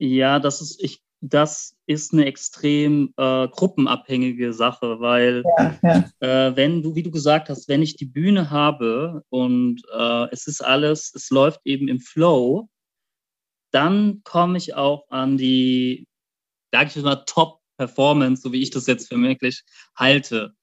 [0.01, 6.11] Ja, das ist, ich das ist eine extrem äh, gruppenabhängige Sache, weil ja, ja.
[6.21, 10.47] Äh, wenn du, wie du gesagt hast, wenn ich die Bühne habe und äh, es
[10.47, 12.69] ist alles, es läuft eben im Flow,
[13.73, 16.07] dann komme ich auch an die,
[16.73, 19.65] sag ich mal, Top-Performance, so wie ich das jetzt für möglich
[19.97, 20.55] halte.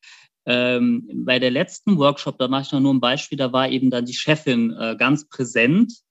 [0.48, 3.90] Ähm, bei der letzten Workshop, da mache ich noch nur ein Beispiel, da war eben
[3.90, 6.02] dann die Chefin äh, ganz präsent.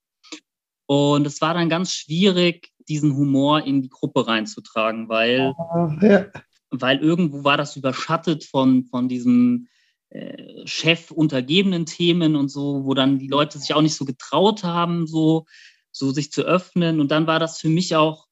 [0.87, 5.53] Und es war dann ganz schwierig, diesen Humor in die Gruppe reinzutragen, weil,
[6.01, 6.25] ja.
[6.69, 9.69] weil irgendwo war das überschattet von, von diesen
[10.09, 15.07] äh, Chef-untergebenen Themen und so, wo dann die Leute sich auch nicht so getraut haben,
[15.07, 15.45] so,
[15.91, 16.99] so sich zu öffnen.
[16.99, 18.27] Und dann war das für mich auch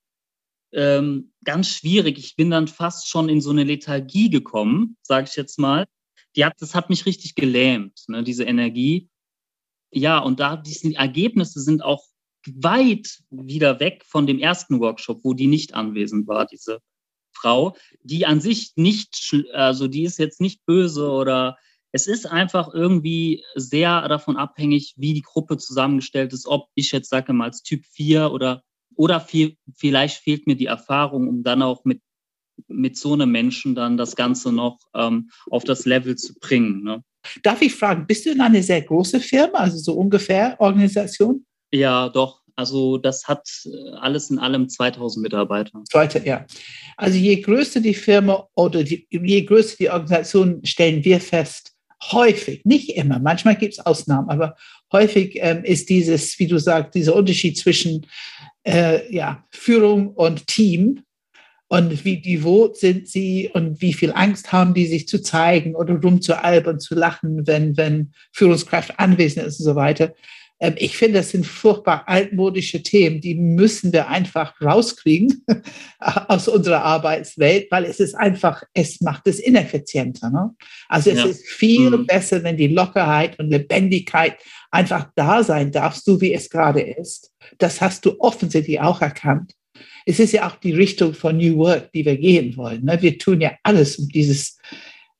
[0.71, 2.17] ähm, ganz schwierig.
[2.17, 5.85] Ich bin dann fast schon in so eine Lethargie gekommen, sage ich jetzt mal.
[6.35, 9.09] Die hat, das hat mich richtig gelähmt, ne, diese Energie.
[9.91, 12.03] Ja, und da diese Ergebnisse sind auch
[12.55, 16.79] weit wieder weg von dem ersten Workshop, wo die nicht anwesend war, diese
[17.33, 21.57] Frau, die an sich nicht, also die ist jetzt nicht böse oder
[21.91, 27.09] es ist einfach irgendwie sehr davon abhängig, wie die Gruppe zusammengestellt ist, ob ich jetzt
[27.09, 28.63] sage mal als Typ 4 oder,
[28.95, 32.01] oder viel, vielleicht fehlt mir die Erfahrung, um dann auch mit,
[32.67, 36.83] mit so einem Menschen dann das Ganze noch ähm, auf das Level zu bringen.
[36.83, 37.03] Ne?
[37.43, 41.45] Darf ich fragen, bist du in einer sehr großen Firma, also so ungefähr Organisation?
[41.73, 42.41] Ja, doch.
[42.55, 45.81] Also das hat äh, alles in allem 2000 Mitarbeiter.
[45.89, 46.45] Zweite, ja.
[46.97, 51.73] Also je größer die Firma oder die, je größer die Organisation, stellen wir fest,
[52.11, 54.55] häufig, nicht immer, manchmal gibt es Ausnahmen, aber
[54.91, 58.05] häufig ähm, ist dieses, wie du sagst, dieser Unterschied zwischen
[58.63, 61.01] äh, ja, Führung und Team
[61.69, 65.99] und wie devot sind sie und wie viel Angst haben die, sich zu zeigen oder
[65.99, 70.13] rumzualbern, zu lachen, wenn, wenn Führungskraft anwesend ist und so weiter.
[70.63, 75.43] Ähm, ich finde, das sind furchtbar altmodische Themen, die müssen wir einfach rauskriegen
[75.99, 80.29] aus unserer Arbeitswelt, weil es ist einfach, es macht es ineffizienter.
[80.29, 80.55] Ne?
[80.87, 81.25] Also es ja.
[81.25, 82.07] ist viel mhm.
[82.07, 84.37] besser, wenn die Lockerheit und Lebendigkeit
[84.71, 87.33] einfach da sein darf, so wie es gerade ist.
[87.57, 89.55] Das hast du offensichtlich auch erkannt.
[90.05, 92.85] Es ist ja auch die Richtung von New Work, die wir gehen wollen.
[92.85, 93.01] Ne?
[93.01, 94.57] Wir tun ja alles, um dieses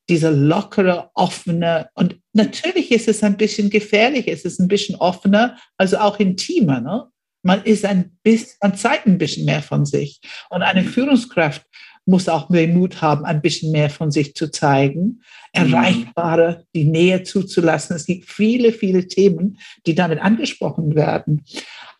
[0.08, 5.56] diese lockere, offene und natürlich ist es ein bisschen gefährlich, es ist ein bisschen offener,
[5.78, 6.80] also auch intimer.
[6.80, 7.06] Ne?
[7.42, 10.20] Man ist ein bisschen, man zeigt ein bisschen mehr von sich.
[10.50, 11.64] Und eine Führungskraft
[12.06, 17.22] muss auch mehr Mut haben, ein bisschen mehr von sich zu zeigen, erreichbare, die Nähe
[17.22, 17.96] zuzulassen.
[17.96, 21.44] Es gibt viele, viele Themen, die damit angesprochen werden.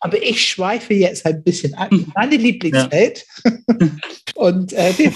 [0.04, 2.12] Aber ich schweife jetzt ein bisschen an.
[2.14, 3.24] Meine Lieblingswelt.
[3.42, 3.52] Ja.
[4.34, 5.12] und äh, wir,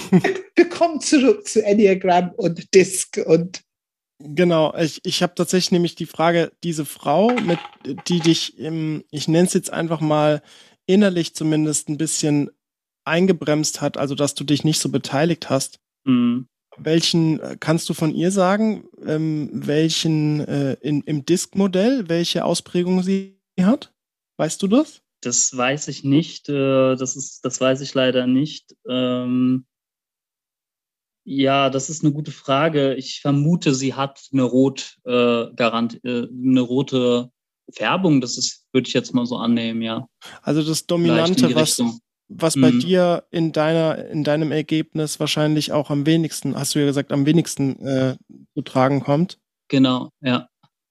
[0.55, 3.61] wir kommen zurück zu Enneagram und Disk und
[4.21, 7.59] Genau, ich, ich habe tatsächlich nämlich die Frage, diese Frau, mit
[8.07, 10.41] die dich im, ich nenne es jetzt einfach mal
[10.87, 12.49] innerlich zumindest ein bisschen
[13.05, 15.79] eingebremst hat, also dass du dich nicht so beteiligt hast.
[16.03, 16.47] Mhm.
[16.77, 23.39] Welchen kannst du von ihr sagen, ähm, welchen äh, in, im Disk-Modell, welche Ausprägung sie
[23.61, 23.93] hat?
[24.39, 25.01] Weißt du das?
[25.21, 26.47] Das weiß ich nicht.
[26.47, 28.73] Äh, das ist, das weiß ich leider nicht.
[28.87, 29.65] Ähm,
[31.25, 32.95] ja, das ist eine gute Frage.
[32.95, 37.31] Ich vermute, sie hat eine rot äh, garant, äh, eine rote
[37.69, 38.21] Färbung.
[38.21, 40.07] Das ist, würde ich jetzt mal so annehmen, ja.
[40.41, 41.83] Also das Dominante, was,
[42.29, 42.79] was bei mhm.
[42.79, 47.25] dir in deiner, in deinem Ergebnis wahrscheinlich auch am wenigsten, hast du ja gesagt, am
[47.25, 48.15] wenigsten äh,
[48.55, 49.37] zu tragen kommt.
[49.67, 50.48] Genau, ja.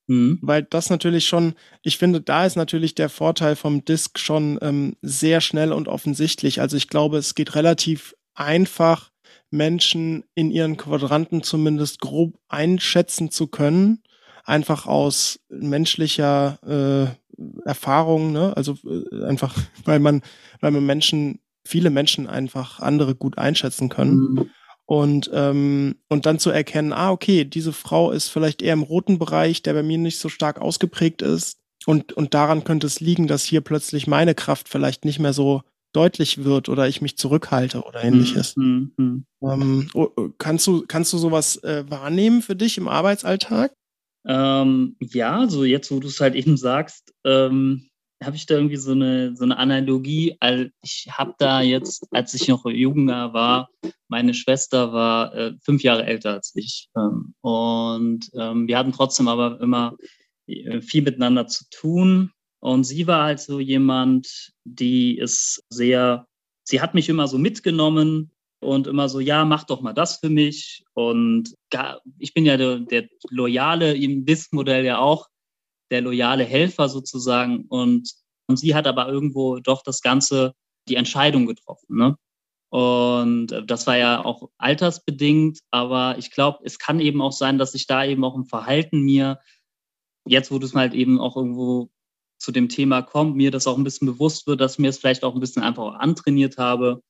[0.08, 0.38] Mhm.
[0.42, 4.96] Weil das natürlich schon, ich finde, da ist natürlich der Vorteil vom Disk schon ähm,
[5.02, 6.60] sehr schnell und offensichtlich.
[6.60, 9.10] Also ich glaube, es geht relativ einfach,
[9.50, 14.02] Menschen in ihren Quadranten zumindest grob einschätzen zu können.
[14.44, 18.56] Einfach aus menschlicher äh, Erfahrung, ne?
[18.56, 20.22] Also äh, einfach, weil man
[20.60, 24.16] weil man Menschen, viele Menschen einfach andere gut einschätzen können.
[24.16, 24.50] Mhm.
[24.88, 29.18] Und, ähm, und dann zu erkennen, ah, okay, diese Frau ist vielleicht eher im roten
[29.18, 31.58] Bereich, der bei mir nicht so stark ausgeprägt ist.
[31.84, 35.60] Und, und daran könnte es liegen, dass hier plötzlich meine Kraft vielleicht nicht mehr so
[35.92, 38.56] deutlich wird oder ich mich zurückhalte oder ähnliches.
[38.56, 38.92] Mhm.
[38.96, 39.24] Mhm.
[39.42, 43.74] Ähm, oh, oh, kannst du, kannst du sowas äh, wahrnehmen für dich im Arbeitsalltag?
[44.26, 47.90] Ähm, ja, so jetzt, wo du es halt eben sagst, ähm,
[48.22, 50.36] habe ich da irgendwie so eine, so eine Analogie.
[50.40, 53.68] Also ich habe da jetzt, als ich noch jünger war,
[54.08, 56.88] meine Schwester war äh, fünf Jahre älter als ich.
[56.96, 59.96] Ähm, und ähm, wir hatten trotzdem aber immer
[60.46, 62.32] äh, viel miteinander zu tun.
[62.60, 66.26] Und sie war halt so jemand, die ist sehr,
[66.64, 70.28] sie hat mich immer so mitgenommen und immer so, ja, mach doch mal das für
[70.28, 70.82] mich.
[70.94, 75.28] Und gar, ich bin ja der, der loyale im BIS-Modell ja auch
[75.90, 77.66] der loyale Helfer sozusagen.
[77.68, 78.12] Und,
[78.46, 80.54] und sie hat aber irgendwo doch das Ganze,
[80.88, 81.96] die Entscheidung getroffen.
[81.96, 82.16] Ne?
[82.70, 87.58] Und äh, das war ja auch altersbedingt, aber ich glaube, es kann eben auch sein,
[87.58, 89.38] dass ich da eben auch im Verhalten mir,
[90.26, 91.90] jetzt wo du es halt eben auch irgendwo
[92.38, 95.24] zu dem Thema kommt, mir das auch ein bisschen bewusst wird, dass mir es vielleicht
[95.24, 97.02] auch ein bisschen einfach antrainiert habe,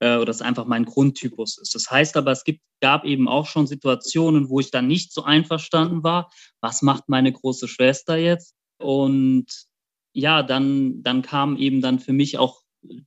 [0.00, 1.74] äh, oder es einfach mein Grundtypus ist.
[1.74, 5.22] Das heißt aber, es gibt, gab eben auch schon Situationen, wo ich dann nicht so
[5.22, 6.30] einverstanden war.
[6.60, 8.54] Was macht meine große Schwester jetzt?
[8.78, 9.46] Und
[10.12, 12.62] ja, dann, dann kamen eben dann für mich auch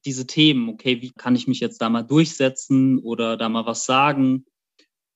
[0.05, 3.85] diese Themen, okay, wie kann ich mich jetzt da mal durchsetzen oder da mal was
[3.85, 4.45] sagen?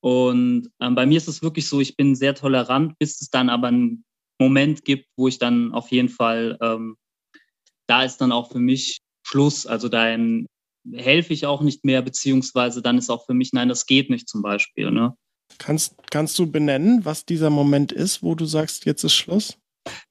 [0.01, 3.49] Und ähm, bei mir ist es wirklich so, ich bin sehr tolerant, bis es dann
[3.49, 4.03] aber einen
[4.39, 6.95] Moment gibt, wo ich dann auf jeden Fall, ähm,
[7.87, 9.65] da ist dann auch für mich Schluss.
[9.65, 10.07] Also da
[10.93, 14.27] helfe ich auch nicht mehr, beziehungsweise dann ist auch für mich, nein, das geht nicht
[14.29, 14.91] zum Beispiel.
[14.91, 15.15] Ne?
[15.57, 19.57] Kannst, kannst du benennen, was dieser Moment ist, wo du sagst, jetzt ist Schluss?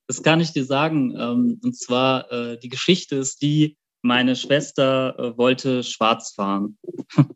[0.07, 1.15] Das kann ich dir sagen.
[1.19, 6.79] Ähm, und zwar, äh, die Geschichte ist die, meine Schwester äh, wollte schwarz fahren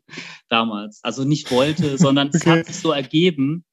[0.49, 0.99] damals.
[1.03, 2.59] Also nicht wollte, sondern es okay.
[2.59, 3.63] hat sich so ergeben.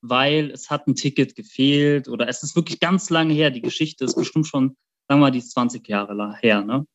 [0.00, 3.50] weil es hat ein Ticket gefehlt oder es ist wirklich ganz lange her.
[3.50, 4.76] Die Geschichte ist bestimmt schon,
[5.08, 6.62] sagen wir mal, die ist 20 Jahre her.
[6.62, 6.86] Ne?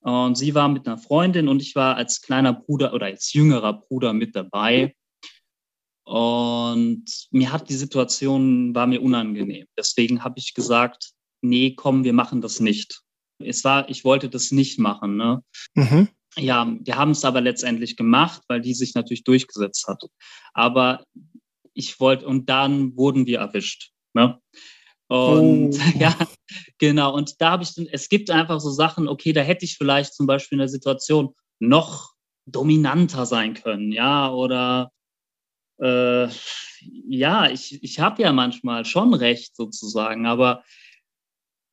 [0.00, 3.74] Und sie war mit einer Freundin und ich war als kleiner Bruder oder als jüngerer
[3.74, 4.94] Bruder mit dabei.
[6.04, 9.66] Und mir hat die Situation, war mir unangenehm.
[9.78, 13.02] Deswegen habe ich gesagt, nee, komm, wir machen das nicht.
[13.38, 15.16] Es war, ich wollte das nicht machen.
[15.16, 15.42] Ne?
[15.74, 16.08] Mhm.
[16.36, 20.02] Ja, wir haben es aber letztendlich gemacht, weil die sich natürlich durchgesetzt hat.
[20.54, 21.04] Aber
[21.74, 23.90] ich wollte, und dann wurden wir erwischt.
[24.14, 24.40] Ne?
[25.10, 25.80] Und oh.
[25.98, 26.16] ja,
[26.78, 27.12] genau.
[27.12, 30.28] Und da habe ich, es gibt einfach so Sachen, okay, da hätte ich vielleicht zum
[30.28, 32.12] Beispiel in der Situation noch
[32.46, 34.92] dominanter sein können, ja, oder
[35.80, 36.28] äh,
[37.08, 40.62] ja, ich, ich habe ja manchmal schon recht sozusagen, aber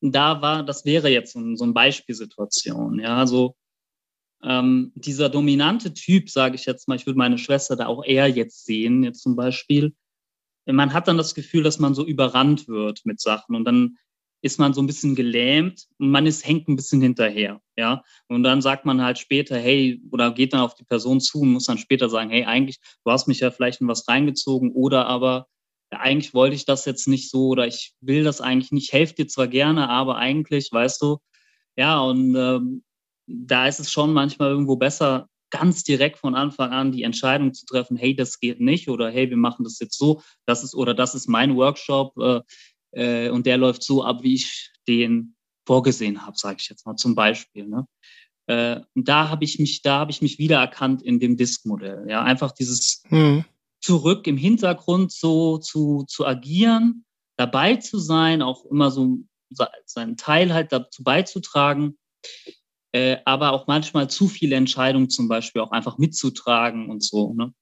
[0.00, 3.54] da war, das wäre jetzt so, so eine Beispielsituation, ja, so
[4.42, 8.26] ähm, dieser dominante Typ, sage ich jetzt mal, ich würde meine Schwester da auch eher
[8.26, 9.94] jetzt sehen, jetzt zum Beispiel,
[10.76, 13.96] man hat dann das Gefühl, dass man so überrannt wird mit Sachen und dann
[14.40, 18.02] ist man so ein bisschen gelähmt und man ist, hängt ein bisschen hinterher, ja.
[18.28, 21.52] Und dann sagt man halt später, hey, oder geht dann auf die Person zu und
[21.52, 25.06] muss dann später sagen, hey, eigentlich, du hast mich ja vielleicht in was reingezogen oder
[25.06, 25.48] aber
[25.90, 29.26] eigentlich wollte ich das jetzt nicht so oder ich will das eigentlich nicht, helfe dir
[29.26, 31.18] zwar gerne, aber eigentlich, weißt du,
[31.76, 32.84] ja, und ähm,
[33.26, 37.66] da ist es schon manchmal irgendwo besser, ganz direkt von Anfang an die Entscheidung zu
[37.66, 40.94] treffen, hey, das geht nicht oder hey, wir machen das jetzt so, das ist oder
[40.94, 42.40] das ist mein Workshop äh,
[42.92, 45.36] äh, und der läuft so ab, wie ich den
[45.66, 47.66] vorgesehen habe, sage ich jetzt mal zum Beispiel.
[47.66, 47.86] Ne?
[48.46, 52.06] Äh, da habe ich mich, da habe ich mich wiedererkannt in dem Disk-Modell.
[52.08, 53.44] Ja, einfach dieses hm.
[53.80, 57.04] zurück im Hintergrund so zu, zu agieren,
[57.36, 59.18] dabei zu sein, auch immer so
[59.86, 61.96] seinen Teil halt dazu beizutragen
[62.92, 67.34] äh, aber auch manchmal zu viele Entscheidungen zum Beispiel auch einfach mitzutragen und so.
[67.34, 67.44] Ne?
[67.44, 67.54] Und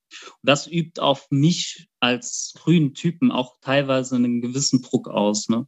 [0.43, 5.49] das übt auf mich als grünen Typen auch teilweise einen gewissen Druck aus.
[5.49, 5.67] Ne?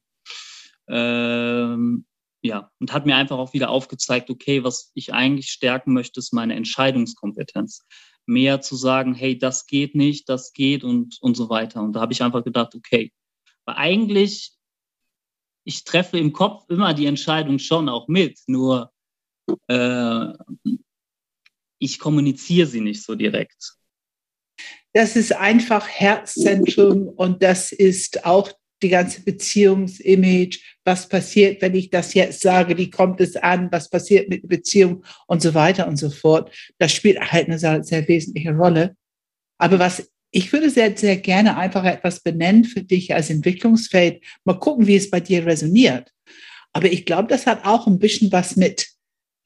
[0.88, 2.06] Ähm,
[2.40, 6.32] ja, und hat mir einfach auch wieder aufgezeigt, okay, was ich eigentlich stärken möchte, ist
[6.32, 7.84] meine Entscheidungskompetenz.
[8.26, 11.82] Mehr zu sagen, hey, das geht nicht, das geht und, und so weiter.
[11.82, 13.12] Und da habe ich einfach gedacht, okay,
[13.64, 14.52] weil eigentlich,
[15.64, 18.92] ich treffe im Kopf immer die Entscheidung schon auch mit, nur
[19.68, 20.32] äh,
[21.78, 23.74] ich kommuniziere sie nicht so direkt.
[24.92, 28.51] Das ist einfach Herzzentrum und das ist auch
[28.82, 30.61] die ganze Beziehungsimage.
[30.84, 32.76] Was passiert, wenn ich das jetzt sage?
[32.78, 33.68] Wie kommt es an?
[33.70, 36.55] Was passiert mit Beziehung und so weiter und so fort?
[36.78, 38.96] Das spielt halt eine sehr, sehr wesentliche Rolle.
[39.59, 44.22] Aber was ich würde sehr, sehr gerne einfach etwas benennen für dich als Entwicklungsfeld.
[44.44, 46.12] Mal gucken, wie es bei dir resoniert.
[46.72, 48.88] Aber ich glaube, das hat auch ein bisschen was mit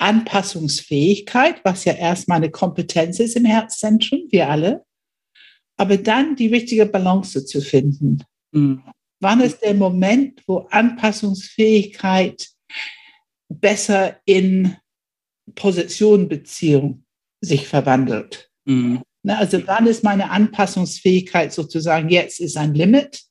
[0.02, 4.84] Anpassungsfähigkeit, was ja erstmal eine Kompetenz ist im Herzzentrum, wir alle,
[5.76, 8.22] aber dann die richtige Balance zu finden.
[8.52, 8.82] Mhm.
[9.20, 12.48] Wann ist der Moment, wo Anpassungsfähigkeit
[13.48, 14.76] besser in
[15.54, 17.04] Positionenbeziehung
[17.40, 18.50] sich verwandelt?
[18.64, 19.02] Mhm.
[19.24, 23.22] Also wann ist meine Anpassungsfähigkeit sozusagen, jetzt ist ein Limit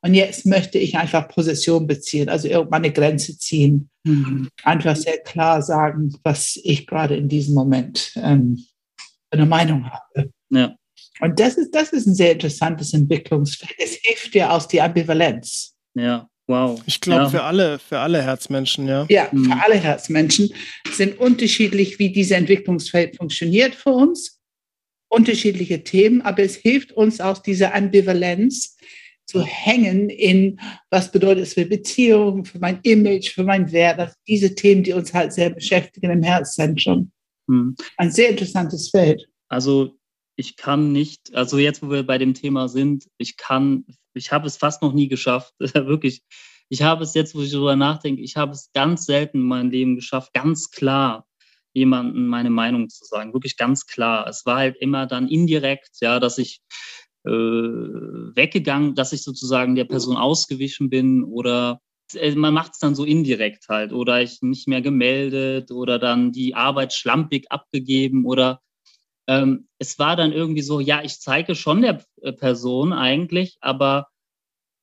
[0.00, 3.90] und jetzt möchte ich einfach Position beziehen, also irgendwann eine Grenze ziehen.
[4.04, 4.48] Mhm.
[4.62, 8.64] Einfach sehr klar sagen, was ich gerade in diesem Moment ähm,
[9.30, 10.30] eine Meinung habe.
[10.50, 10.76] Ja.
[11.20, 13.74] Und das ist, das ist ein sehr interessantes Entwicklungsfeld.
[13.78, 15.74] Es hilft dir aus die Ambivalenz.
[15.94, 16.80] Ja, wow.
[16.86, 17.30] Ich glaube, ja.
[17.30, 19.04] für alle, für alle Herzmenschen, ja.
[19.08, 19.46] Ja, mhm.
[19.46, 20.50] für alle Herzmenschen
[20.92, 24.36] sind unterschiedlich, wie dieses Entwicklungsfeld funktioniert für uns.
[25.10, 28.76] Unterschiedliche Themen, aber es hilft uns aus dieser Ambivalenz
[29.28, 30.58] zu hängen in,
[30.90, 33.98] was bedeutet es für Beziehungen, für mein Image, für mein Wert.
[33.98, 37.12] Das diese Themen, die uns halt sehr beschäftigen im Herzzentrum.
[37.48, 37.76] Hm.
[37.98, 39.28] Ein sehr interessantes Feld.
[39.48, 39.98] Also
[40.36, 44.46] ich kann nicht, also jetzt, wo wir bei dem Thema sind, ich kann, ich habe
[44.46, 46.22] es fast noch nie geschafft, wirklich.
[46.70, 49.70] Ich habe es jetzt, wo ich darüber nachdenke, ich habe es ganz selten in meinem
[49.70, 51.26] Leben geschafft, ganz klar
[51.74, 54.26] jemandem meine Meinung zu sagen, wirklich ganz klar.
[54.26, 56.60] Es war halt immer dann indirekt, ja, dass ich
[57.24, 61.80] äh, weggegangen, dass ich sozusagen der Person ausgewichen bin oder
[62.14, 66.32] äh, man macht es dann so indirekt halt oder ich nicht mehr gemeldet oder dann
[66.32, 68.60] die Arbeit schlampig abgegeben oder
[69.28, 74.08] ähm, es war dann irgendwie so, ja, ich zeige schon der äh, Person eigentlich, aber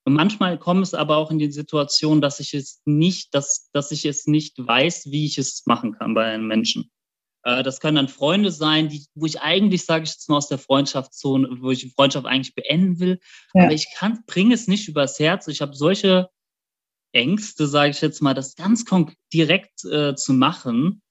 [0.05, 4.05] manchmal kommt es aber auch in die Situation, dass ich es nicht, dass, dass ich
[4.05, 6.91] es nicht weiß, wie ich es machen kann bei einem Menschen.
[7.45, 10.49] Äh, das können dann Freunde sein, die, wo ich eigentlich, sage ich jetzt mal aus
[10.49, 13.19] der Freundschaftszone, wo ich die Freundschaft eigentlich beenden will.
[13.53, 13.63] Ja.
[13.63, 15.47] Aber ich kann, bringe es nicht übers Herz.
[15.47, 16.29] Ich habe solche
[17.13, 18.83] Ängste, sage ich jetzt mal, das ganz
[19.31, 21.01] direkt äh, zu machen.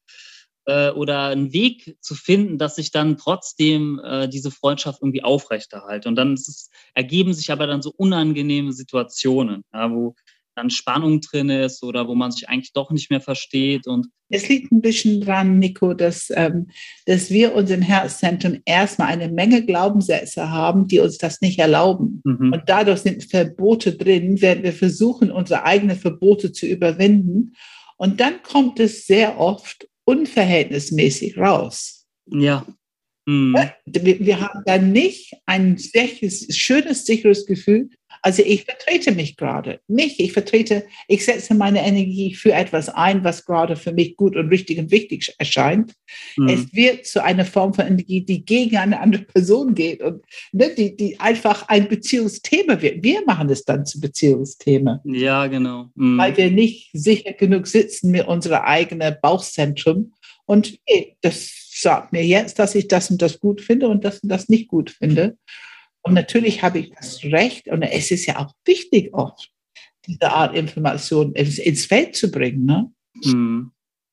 [0.66, 6.08] äh, oder einen Weg zu finden, dass ich dann trotzdem äh, diese Freundschaft irgendwie aufrechterhalte.
[6.08, 10.14] Und dann es, ergeben sich aber dann so unangenehme Situationen, ja, wo
[10.56, 13.86] dann Spannung drin ist oder wo man sich eigentlich doch nicht mehr versteht.
[13.86, 16.68] Und es liegt ein bisschen dran, Nico, dass, ähm,
[17.06, 22.22] dass wir uns im Herzzentrum erstmal eine Menge Glaubenssätze haben, die uns das nicht erlauben.
[22.24, 22.52] Mhm.
[22.52, 27.54] Und dadurch sind Verbote drin, werden wir versuchen, unsere eigenen Verbote zu überwinden.
[27.96, 32.06] Und dann kommt es sehr oft unverhältnismäßig raus.
[32.26, 32.66] Ja.
[33.26, 33.56] Mhm.
[33.86, 36.08] Wir, wir, haben dann nicht ein sehr
[36.50, 37.88] schönes, sicheres Gefühl,
[38.24, 39.80] also ich vertrete mich gerade.
[39.86, 44.34] Mich, ich vertrete, ich setze meine Energie für etwas ein, was gerade für mich gut
[44.34, 45.92] und richtig und wichtig erscheint.
[46.38, 46.48] Mhm.
[46.48, 50.70] Es wird zu einer Form von Energie, die gegen eine andere Person geht und ne,
[50.74, 53.02] die, die einfach ein Beziehungsthema wird.
[53.02, 55.02] Wir machen es dann zu Beziehungsthema.
[55.04, 55.90] Ja, genau.
[55.94, 56.16] Mhm.
[56.16, 60.14] Weil wir nicht sicher genug sitzen mit unserem eigenen Bauchzentrum.
[60.46, 64.20] Und hey, das sagt mir jetzt, dass ich das und das gut finde und das
[64.20, 65.36] und das nicht gut finde.
[66.04, 69.50] Und natürlich habe ich das Recht, und es ist ja auch wichtig, oft
[70.06, 72.66] diese Art Information ins, ins Feld zu bringen.
[72.66, 72.92] Ne?
[73.24, 73.72] Hm.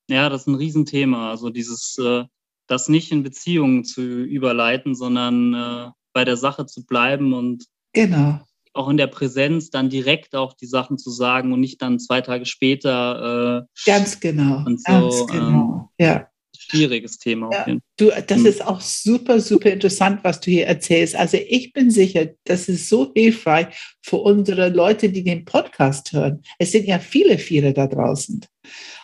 [0.10, 1.30] Ja, das ist ein Riesenthema.
[1.32, 2.24] Also dieses, äh,
[2.68, 8.40] das nicht in Beziehungen zu überleiten, sondern äh, bei der Sache zu bleiben und genau.
[8.74, 12.22] auch in der Präsenz dann direkt auch die Sachen zu sagen und nicht dann zwei
[12.22, 13.68] Tage später.
[13.68, 14.64] Äh, ganz genau.
[14.66, 15.92] Und so, ganz genau.
[15.98, 16.31] Ähm, ja
[16.70, 17.50] schwieriges Thema.
[17.52, 18.46] Ja, du, das hm.
[18.46, 21.16] ist auch super, super interessant, was du hier erzählst.
[21.16, 23.68] Also ich bin sicher, das ist so hilfreich
[24.02, 26.42] für unsere Leute, die den Podcast hören.
[26.60, 28.46] Es sind ja viele, viele da draußen.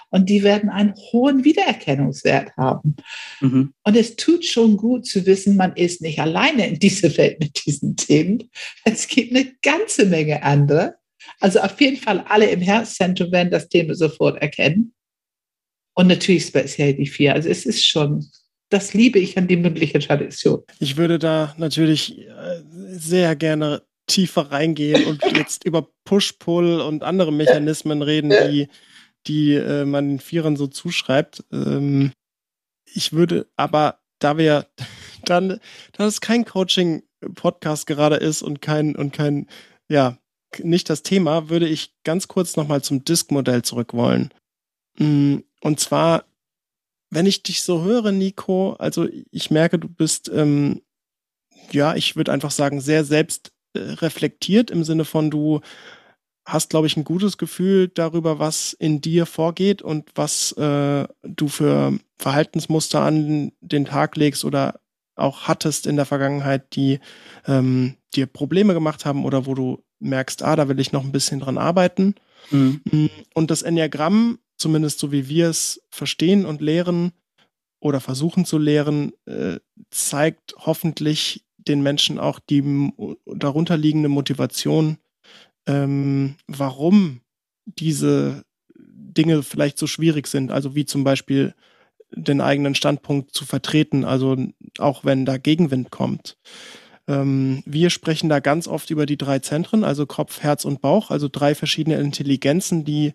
[0.09, 2.95] Und die werden einen hohen Wiedererkennungswert haben.
[3.41, 3.73] Mhm.
[3.83, 7.65] Und es tut schon gut zu wissen, man ist nicht alleine in dieser Welt mit
[7.65, 8.49] diesen Themen.
[8.85, 10.95] Es gibt eine ganze Menge andere.
[11.39, 14.93] Also auf jeden Fall alle im Herzzentrum werden das Thema sofort erkennen.
[15.97, 17.33] Und natürlich speziell die vier.
[17.33, 18.29] Also es ist schon,
[18.69, 20.61] das liebe ich an die mündliche Tradition.
[20.79, 27.33] Ich würde da natürlich äh, sehr gerne tiefer reingehen und jetzt über Push-Pull und andere
[27.33, 28.67] Mechanismen reden, die,
[29.25, 31.43] die äh, man den Vierern so zuschreibt.
[31.51, 32.11] Ähm,
[32.85, 34.67] ich würde aber, da wir
[35.25, 35.59] dann,
[35.93, 39.47] da es kein Coaching-Podcast gerade ist und kein, und kein,
[39.89, 40.19] ja,
[40.59, 44.31] nicht das Thema, würde ich ganz kurz nochmal zum Disk-Modell zurück wollen.
[44.99, 46.25] Mm, und zwar,
[47.09, 50.81] wenn ich dich so höre, Nico, also ich merke, du bist, ähm,
[51.71, 55.61] ja, ich würde einfach sagen, sehr selbst äh, reflektiert im Sinne von, du
[56.45, 61.47] hast, glaube ich, ein gutes Gefühl darüber, was in dir vorgeht und was äh, du
[61.49, 64.79] für Verhaltensmuster an den Tag legst oder
[65.15, 66.99] auch hattest in der Vergangenheit, die
[67.47, 71.11] ähm, dir Probleme gemacht haben oder wo du merkst, ah, da will ich noch ein
[71.11, 72.15] bisschen dran arbeiten.
[72.51, 73.09] Mhm.
[73.33, 77.11] Und das Enneagramm zumindest so wie wir es verstehen und lehren
[77.79, 79.59] oder versuchen zu lehren, äh,
[79.91, 82.91] zeigt hoffentlich den Menschen auch die
[83.25, 84.97] darunterliegende Motivation,
[85.67, 87.21] ähm, warum
[87.65, 88.45] diese
[88.75, 90.51] Dinge vielleicht so schwierig sind.
[90.51, 91.53] Also wie zum Beispiel
[92.11, 94.37] den eigenen Standpunkt zu vertreten, also
[94.77, 96.37] auch wenn da Gegenwind kommt.
[97.07, 101.11] Ähm, wir sprechen da ganz oft über die drei Zentren, also Kopf, Herz und Bauch,
[101.11, 103.13] also drei verschiedene Intelligenzen, die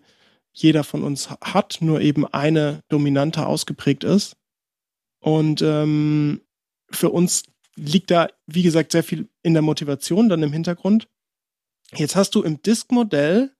[0.53, 4.37] jeder von uns hat, nur eben eine dominante ausgeprägt ist.
[5.19, 6.41] Und ähm,
[6.89, 7.43] für uns
[7.75, 11.07] liegt da, wie gesagt, sehr viel in der Motivation dann im Hintergrund.
[11.95, 13.51] Jetzt hast du im Disk-Modell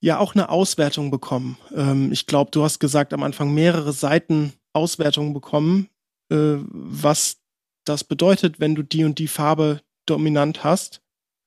[0.00, 1.58] ja auch eine Auswertung bekommen.
[1.74, 5.88] Ähm, ich glaube, du hast gesagt am Anfang mehrere Seiten Auswertung bekommen,
[6.30, 7.38] äh, was
[7.84, 11.02] das bedeutet, wenn du die und die Farbe dominant hast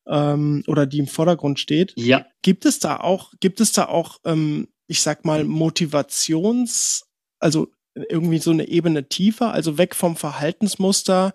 [0.07, 1.93] ähm, oder die im Vordergrund steht.
[1.95, 2.25] Ja.
[2.41, 7.05] Gibt es da auch, gibt es da auch, ähm, ich sag mal, Motivations,
[7.39, 11.33] also irgendwie so eine Ebene tiefer, also weg vom Verhaltensmuster,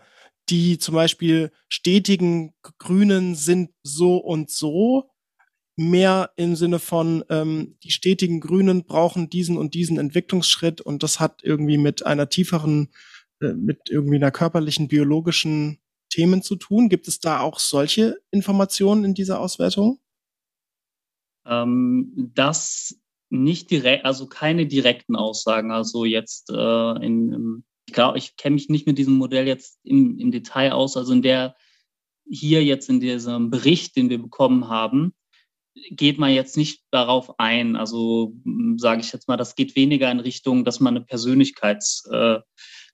[0.49, 5.11] die zum Beispiel stetigen Grünen sind so und so,
[5.77, 11.21] mehr im Sinne von, ähm, die stetigen Grünen brauchen diesen und diesen Entwicklungsschritt und das
[11.21, 12.89] hat irgendwie mit einer tieferen,
[13.41, 15.79] äh, mit irgendwie einer körperlichen, biologischen
[16.09, 16.89] Themen zu tun?
[16.89, 20.01] Gibt es da auch solche Informationen in dieser Auswertung?
[21.47, 22.99] Ähm, das
[23.31, 25.71] nicht direkt, also keine direkten Aussagen.
[25.71, 30.19] Also jetzt äh, in, ich glaube, ich kenne mich nicht mit diesem Modell jetzt im,
[30.19, 30.97] im Detail aus.
[30.97, 31.57] Also in der
[32.31, 35.15] hier jetzt in diesem Bericht, den wir bekommen haben,
[35.91, 37.77] geht man jetzt nicht darauf ein.
[37.77, 38.35] Also
[38.77, 42.41] sage ich jetzt mal, das geht weniger in Richtung, dass man eine Persönlichkeits äh,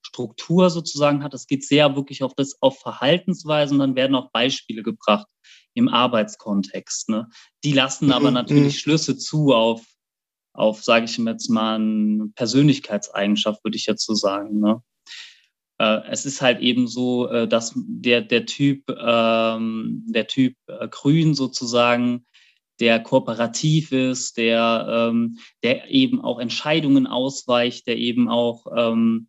[0.06, 1.34] Struktur sozusagen hat.
[1.34, 5.26] Es geht sehr wirklich auf das, auf Verhaltensweisen, dann werden auch Beispiele gebracht
[5.74, 7.08] im Arbeitskontext.
[7.08, 7.28] Ne?
[7.64, 8.34] Die lassen aber mhm.
[8.34, 8.78] natürlich mhm.
[8.78, 9.82] Schlüsse zu auf
[10.54, 14.60] auf, sage ich jetzt mal, eine Persönlichkeitseigenschaft, würde ich jetzt so sagen.
[14.60, 14.82] Ne?
[15.78, 20.88] Äh, es ist halt eben so, äh, dass der, der Typ, ähm, der Typ äh,
[20.88, 22.24] Grün sozusagen,
[22.80, 29.28] der kooperativ ist, der, ähm, der eben auch Entscheidungen ausweicht, der eben auch ähm,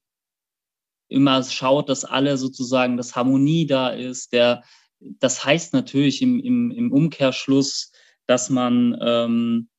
[1.08, 4.64] immer schaut, dass alle sozusagen, dass Harmonie da ist, der,
[5.00, 7.92] das heißt natürlich im, im, im Umkehrschluss,
[8.28, 9.70] dass man, ähm,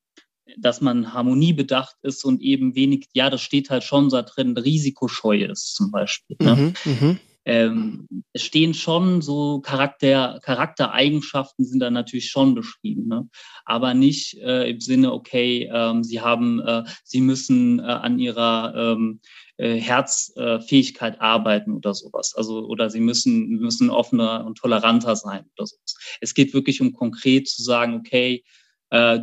[0.56, 5.44] dass man harmoniebedacht ist und eben wenig, ja, das steht halt schon da drin, risikoscheu
[5.44, 6.36] ist zum Beispiel.
[6.40, 6.74] Ne?
[6.84, 7.20] Mhm, mhm.
[7.44, 13.28] ähm, es stehen schon so Charakter, Charaktereigenschaften sind da natürlich schon beschrieben, ne?
[13.64, 18.74] aber nicht äh, im Sinne, okay, ähm, sie haben, äh, sie müssen äh, an ihrer
[18.76, 19.20] ähm,
[19.58, 22.34] äh, Herzfähigkeit arbeiten oder sowas.
[22.36, 25.96] Also, oder sie müssen, müssen offener und toleranter sein oder sowas.
[26.20, 28.44] Es geht wirklich um konkret zu sagen, okay,
[28.90, 29.20] äh,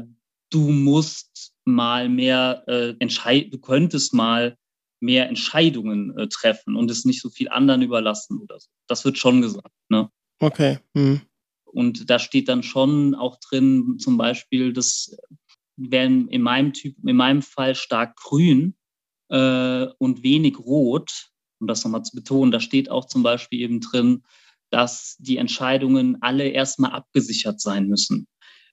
[0.49, 4.57] du musst mal mehr äh, entscheiden, du könntest mal
[4.99, 8.69] mehr Entscheidungen äh, treffen und es nicht so viel anderen überlassen oder so.
[8.87, 9.73] Das wird schon gesagt.
[9.89, 10.09] Ne?
[10.39, 10.79] Okay.
[10.95, 11.21] Hm.
[11.65, 15.15] Und da steht dann schon auch drin, zum Beispiel, das
[15.75, 18.75] werden in meinem Typ, in meinem Fall stark grün
[19.29, 21.29] äh, und wenig rot.
[21.59, 24.23] Um das nochmal zu betonen, da steht auch zum Beispiel eben drin,
[24.69, 28.27] dass die Entscheidungen alle erstmal abgesichert sein müssen.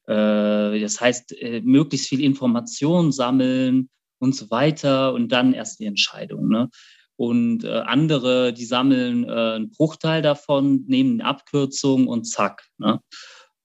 [0.07, 5.87] Äh, das heißt, äh, möglichst viel Information sammeln und so weiter und dann erst die
[5.87, 6.49] Entscheidung.
[6.49, 6.69] Ne?
[7.17, 12.67] Und äh, andere, die sammeln äh, einen Bruchteil davon, nehmen eine Abkürzung und zack.
[12.79, 13.01] Ne?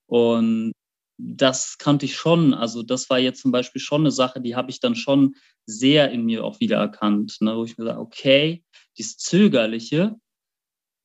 [0.06, 0.72] Und
[1.18, 2.54] das kannte ich schon.
[2.54, 6.10] Also das war jetzt zum Beispiel schon eine Sache, die habe ich dann schon sehr
[6.10, 7.56] in mir auch wiedererkannt, ne?
[7.56, 8.64] wo ich mir sage, okay,
[8.96, 10.16] dieses Zögerliche,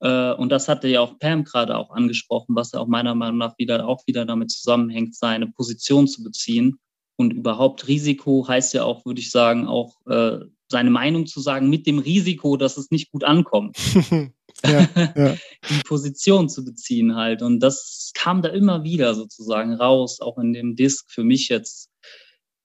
[0.02, 3.38] äh, und das hatte ja auch Pam gerade auch angesprochen, was ja auch meiner Meinung
[3.38, 6.80] nach wieder auch wieder damit zusammenhängt, seine Position zu beziehen.
[7.18, 10.40] Und überhaupt Risiko heißt ja auch, würde ich sagen, auch äh,
[10.70, 13.78] seine Meinung zu sagen mit dem Risiko, dass es nicht gut ankommt.
[14.66, 15.36] ja, ja.
[15.70, 17.42] Die Position zu beziehen halt.
[17.42, 21.90] Und das kam da immer wieder sozusagen raus, auch in dem Disk für mich jetzt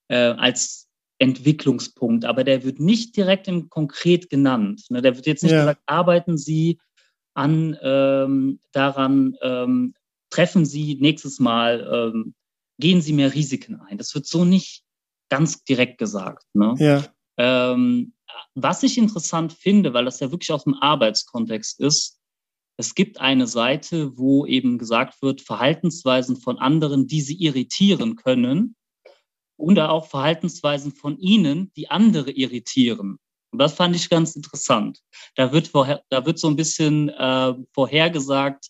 [0.08, 0.88] äh, als
[1.18, 2.24] Entwicklungspunkt.
[2.24, 4.84] Aber der wird nicht direkt im Konkret genannt.
[4.90, 5.02] Ne?
[5.02, 5.60] Der wird jetzt nicht ja.
[5.60, 6.78] gesagt, arbeiten Sie
[7.34, 9.94] an ähm, daran, ähm,
[10.30, 12.34] treffen Sie nächstes Mal, ähm,
[12.78, 13.98] gehen Sie mehr Risiken ein.
[13.98, 14.84] Das wird so nicht
[15.28, 16.44] ganz direkt gesagt.
[16.54, 16.74] Ne?
[16.78, 17.04] Ja.
[17.36, 18.14] Ähm,
[18.54, 22.18] was ich interessant finde, weil das ja wirklich aus dem Arbeitskontext ist,
[22.78, 28.76] es gibt eine Seite, wo eben gesagt wird, Verhaltensweisen von anderen, die sie irritieren können,
[29.56, 33.18] oder auch Verhaltensweisen von ihnen, die andere irritieren.
[33.52, 35.00] Und das fand ich ganz interessant.
[35.34, 38.68] Da wird, vorher, da wird so ein bisschen äh, vorhergesagt,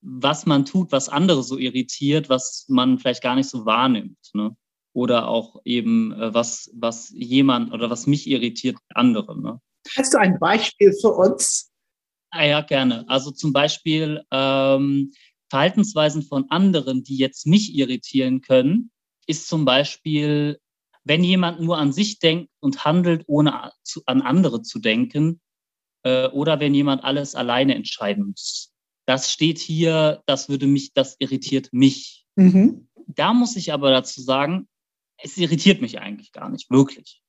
[0.00, 4.18] was man tut, was andere so irritiert, was man vielleicht gar nicht so wahrnimmt.
[4.32, 4.56] Ne?
[4.98, 9.40] Oder auch eben, äh, was, was jemand oder was mich irritiert, andere.
[9.40, 9.60] Ne?
[9.96, 11.70] Hast du ein Beispiel für uns?
[12.30, 13.08] Ah, ja, gerne.
[13.08, 15.12] Also zum Beispiel ähm,
[15.50, 18.90] Verhaltensweisen von anderen, die jetzt mich irritieren können,
[19.28, 20.58] ist zum Beispiel,
[21.04, 25.40] wenn jemand nur an sich denkt und handelt, ohne zu, an andere zu denken,
[26.02, 28.72] äh, oder wenn jemand alles alleine entscheiden muss.
[29.06, 32.26] Das steht hier, das würde mich, das irritiert mich.
[32.34, 32.88] Mhm.
[33.06, 34.66] Da muss ich aber dazu sagen,
[35.22, 37.20] es irritiert mich eigentlich gar nicht, wirklich.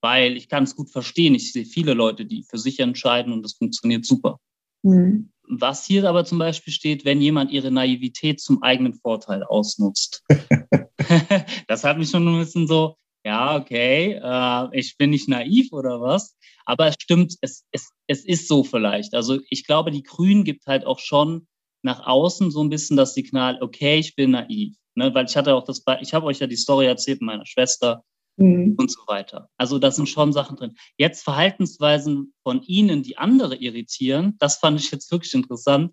[0.00, 1.34] Weil ich kann es gut verstehen.
[1.34, 4.38] Ich sehe viele Leute, die für sich entscheiden und das funktioniert super.
[4.82, 5.30] Mhm.
[5.48, 10.24] Was hier aber zum Beispiel steht, wenn jemand ihre Naivität zum eigenen Vorteil ausnutzt.
[11.68, 16.00] das hat mich schon ein bisschen so, ja, okay, äh, ich bin nicht naiv oder
[16.00, 16.36] was.
[16.64, 19.14] Aber es stimmt, es, es, es ist so vielleicht.
[19.14, 21.46] Also ich glaube, die Grünen gibt halt auch schon
[21.82, 24.76] nach außen so ein bisschen das Signal, okay, ich bin naiv.
[24.96, 25.14] Ne?
[25.14, 28.04] Weil ich hatte auch das, ich habe euch ja die Story erzählt mit meiner Schwester
[28.36, 28.74] mhm.
[28.78, 29.48] und so weiter.
[29.56, 30.76] Also da sind schon Sachen drin.
[30.96, 35.92] Jetzt Verhaltensweisen von Ihnen, die andere irritieren, das fand ich jetzt wirklich interessant.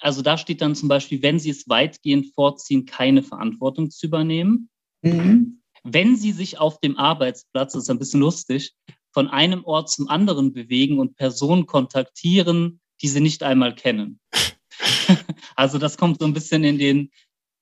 [0.00, 4.68] Also da steht dann zum Beispiel, wenn Sie es weitgehend vorziehen, keine Verantwortung zu übernehmen.
[5.02, 5.60] Mhm.
[5.84, 8.74] Wenn Sie sich auf dem Arbeitsplatz, das ist ein bisschen lustig,
[9.12, 14.18] von einem Ort zum anderen bewegen und Personen kontaktieren, die sie nicht einmal kennen.
[15.56, 17.10] also das kommt so ein bisschen in den,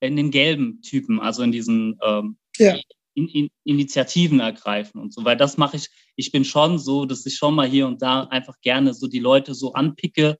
[0.03, 2.77] in den gelben Typen, also in diesen ähm, ja.
[3.13, 7.25] in, in Initiativen ergreifen und so, weil das mache ich, ich bin schon so, dass
[7.25, 10.37] ich schon mal hier und da einfach gerne so die Leute so anpicke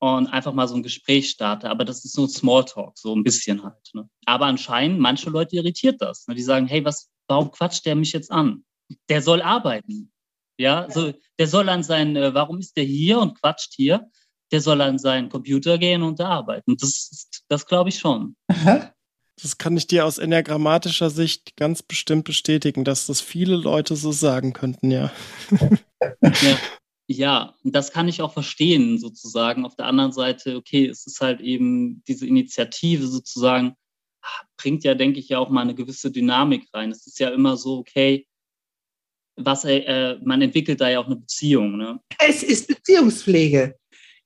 [0.00, 1.70] und einfach mal so ein Gespräch starte.
[1.70, 3.90] Aber das ist so Smalltalk, so ein bisschen halt.
[3.94, 4.08] Ne?
[4.26, 6.26] Aber anscheinend, manche Leute irritiert das.
[6.26, 6.34] Ne?
[6.34, 8.64] Die sagen, hey, was, warum quatscht der mich jetzt an?
[9.08, 10.12] Der soll arbeiten.
[10.58, 14.08] Ja, so, der soll an sein, äh, warum ist der hier und quatscht hier?
[14.52, 16.76] Der soll an seinen Computer gehen und da arbeiten.
[16.78, 18.36] Das, das glaube ich schon.
[19.42, 24.12] Das kann ich dir aus enneagrammatischer Sicht ganz bestimmt bestätigen, dass das viele Leute so
[24.12, 25.12] sagen könnten, ja.
[26.22, 26.58] ja.
[27.06, 29.66] Ja, das kann ich auch verstehen, sozusagen.
[29.66, 33.74] Auf der anderen Seite, okay, es ist halt eben diese Initiative sozusagen,
[34.22, 36.90] ah, bringt ja, denke ich, ja auch mal eine gewisse Dynamik rein.
[36.90, 38.26] Es ist ja immer so, okay,
[39.36, 41.76] was äh, man entwickelt da ja auch eine Beziehung.
[41.76, 42.00] Ne?
[42.18, 43.76] Es ist Beziehungspflege.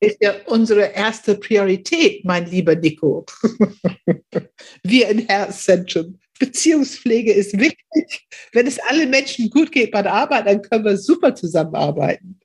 [0.00, 3.26] Ist ja unsere erste Priorität, mein lieber Nico.
[4.84, 6.18] Wir in Herzzentrum.
[6.38, 8.28] Beziehungspflege ist wichtig.
[8.52, 12.38] Wenn es alle Menschen gut geht bei der Arbeit, dann können wir super zusammenarbeiten.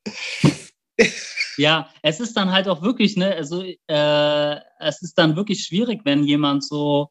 [1.57, 6.01] Ja, es ist dann halt auch wirklich, ne, also äh, es ist dann wirklich schwierig,
[6.03, 7.09] wenn jemand so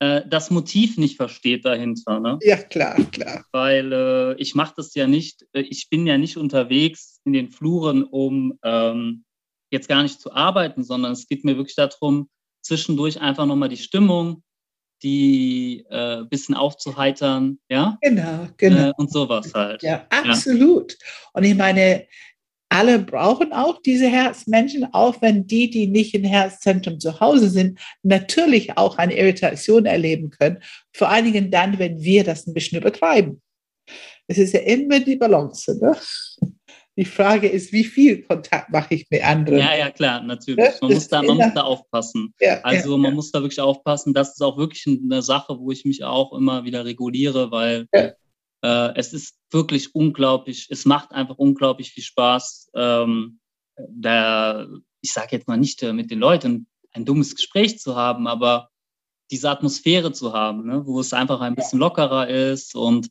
[0.00, 2.20] äh, das Motiv nicht versteht dahinter.
[2.20, 2.38] Ne?
[2.42, 3.44] Ja, klar, klar.
[3.52, 7.50] Weil äh, ich mache das ja nicht, äh, ich bin ja nicht unterwegs in den
[7.50, 9.24] Fluren, um ähm,
[9.70, 12.28] jetzt gar nicht zu arbeiten, sondern es geht mir wirklich darum,
[12.62, 14.42] zwischendurch einfach nochmal die Stimmung,
[15.02, 17.96] die äh, bisschen aufzuheitern, ja?
[18.02, 18.90] Genau, genau.
[18.90, 19.82] Äh, und sowas halt.
[19.82, 20.92] Ja, absolut.
[20.92, 20.98] Ja.
[21.34, 22.06] Und ich meine,
[22.68, 27.80] alle brauchen auch diese Herzmenschen, auch wenn die, die nicht im Herzzentrum zu Hause sind,
[28.02, 30.62] natürlich auch eine Irritation erleben können.
[30.94, 33.42] Vor allen Dingen dann, wenn wir das ein bisschen übertreiben.
[34.28, 35.78] Es ist ja immer die Balance.
[35.80, 35.96] Ne?
[37.00, 39.60] Die Frage ist, wie viel Kontakt mache ich mit anderen?
[39.60, 40.68] Ja, ja, klar, natürlich.
[40.82, 42.34] Man, muss da, man muss da aufpassen.
[42.40, 43.14] Ja, also ja, man ja.
[43.14, 44.12] muss da wirklich aufpassen.
[44.12, 47.88] Das ist auch wirklich eine Sache, wo ich mich auch immer wieder reguliere, weil
[48.62, 53.40] äh, es ist wirklich unglaublich, es macht einfach unglaublich viel Spaß, ähm,
[53.88, 54.66] da,
[55.00, 58.68] ich sage jetzt mal nicht äh, mit den Leuten ein dummes Gespräch zu haben, aber
[59.30, 63.08] diese Atmosphäre zu haben, ne, wo es einfach ein bisschen lockerer ist und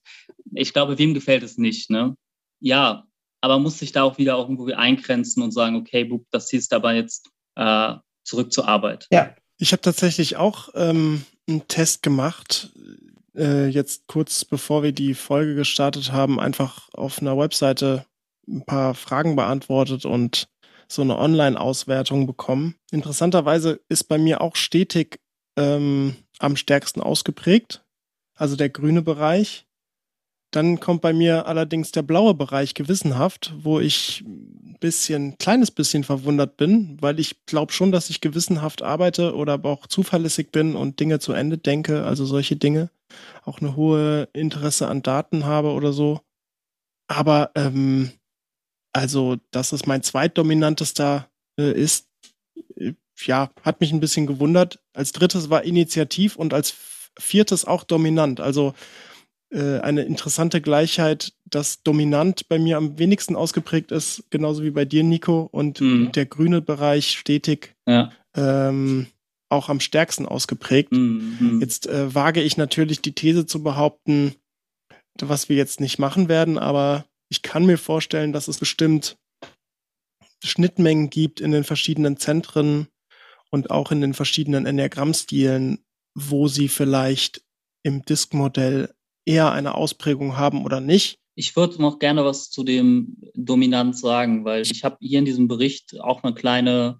[0.53, 2.15] ich glaube, wem gefällt es nicht, ne?
[2.59, 3.08] Ja,
[3.41, 6.93] aber muss sich da auch wieder irgendwo eingrenzen und sagen, okay, Bub, das ist aber
[6.93, 9.07] jetzt äh, zurück zur Arbeit.
[9.11, 9.35] Ja.
[9.57, 12.71] Ich habe tatsächlich auch ähm, einen Test gemacht
[13.39, 18.05] äh, jetzt kurz bevor wir die Folge gestartet haben, einfach auf einer Webseite
[18.47, 20.47] ein paar Fragen beantwortet und
[20.87, 22.75] so eine Online-Auswertung bekommen.
[22.91, 25.19] Interessanterweise ist bei mir auch stetig
[25.55, 27.83] ähm, am stärksten ausgeprägt,
[28.35, 29.65] also der grüne Bereich.
[30.51, 36.03] Dann kommt bei mir allerdings der blaue Bereich gewissenhaft, wo ich ein bisschen, kleines bisschen
[36.03, 40.75] verwundert bin, weil ich glaube schon, dass ich gewissenhaft arbeite oder aber auch zuverlässig bin
[40.75, 42.89] und Dinge zu Ende denke, also solche Dinge.
[43.43, 46.21] Auch eine hohe Interesse an Daten habe oder so.
[47.07, 48.11] Aber ähm,
[48.93, 51.29] also, dass es mein zweitdominantester
[51.59, 52.07] äh, ist,
[52.75, 54.79] äh, ja, hat mich ein bisschen gewundert.
[54.93, 56.73] Als drittes war Initiativ und als
[57.19, 58.39] viertes auch dominant.
[58.39, 58.73] Also
[59.51, 64.85] äh, eine interessante Gleichheit, dass dominant bei mir am wenigsten ausgeprägt ist, genauso wie bei
[64.85, 66.11] dir, Nico, und mhm.
[66.11, 68.11] der grüne Bereich stetig ja.
[68.35, 69.07] ähm,
[69.49, 70.91] auch am stärksten ausgeprägt.
[70.91, 71.59] Mhm.
[71.61, 74.35] Jetzt äh, wage ich natürlich die These zu behaupten,
[75.19, 79.17] was wir jetzt nicht machen werden, aber ich kann mir vorstellen, dass es bestimmt
[80.43, 82.87] Schnittmengen gibt in den verschiedenen Zentren
[83.49, 85.83] und auch in den verschiedenen Enneagrammstilen,
[86.15, 87.43] wo sie vielleicht
[87.83, 88.93] im Disk-Modell
[89.25, 91.19] eher eine Ausprägung haben oder nicht.
[91.35, 95.47] Ich würde noch gerne was zu dem Dominanz sagen, weil ich habe hier in diesem
[95.47, 96.99] Bericht auch eine kleine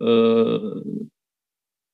[0.00, 0.58] äh,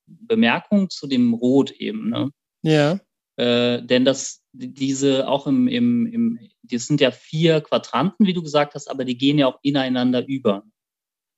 [0.07, 2.11] Bemerkung zu dem Rot eben.
[2.11, 2.31] Ne?
[2.63, 3.01] Ja.
[3.37, 8.43] Äh, denn das, diese auch im, im, im, das sind ja vier Quadranten, wie du
[8.43, 10.65] gesagt hast, aber die gehen ja auch ineinander über.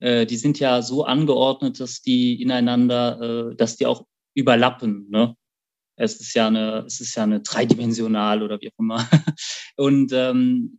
[0.00, 5.08] Äh, die sind ja so angeordnet, dass die ineinander, äh, dass die auch überlappen.
[5.08, 5.34] Ne?
[5.96, 9.08] Es ist ja eine, es ist ja eine dreidimensional oder wie auch immer.
[9.76, 10.78] Und ähm,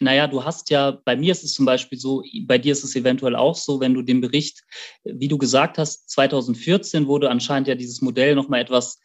[0.00, 2.96] naja, du hast ja, bei mir ist es zum Beispiel so, bei dir ist es
[2.96, 4.62] eventuell auch so, wenn du den Bericht,
[5.04, 8.98] wie du gesagt hast, 2014 wurde anscheinend ja dieses Modell nochmal etwas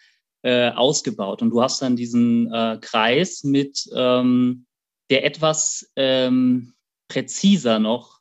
[0.43, 4.65] äh, ausgebaut und du hast dann diesen äh, Kreis mit ähm,
[5.09, 6.73] der etwas ähm,
[7.07, 8.14] präziser noch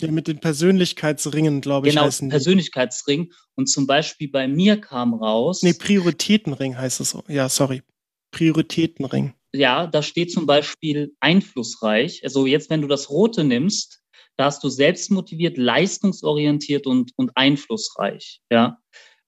[0.00, 2.08] ja, mit den Persönlichkeitsringen, glaube ich, genau.
[2.08, 3.32] Persönlichkeitsring.
[3.54, 5.62] Und zum Beispiel bei mir kam raus.
[5.62, 7.16] Nee, Prioritätenring heißt es.
[7.28, 7.82] Ja, sorry.
[8.30, 9.34] Prioritätenring.
[9.52, 12.22] Ja, da steht zum Beispiel einflussreich.
[12.24, 14.00] Also jetzt, wenn du das Rote nimmst,
[14.36, 18.40] da hast du selbstmotiviert, leistungsorientiert und, und einflussreich.
[18.50, 18.78] Ja,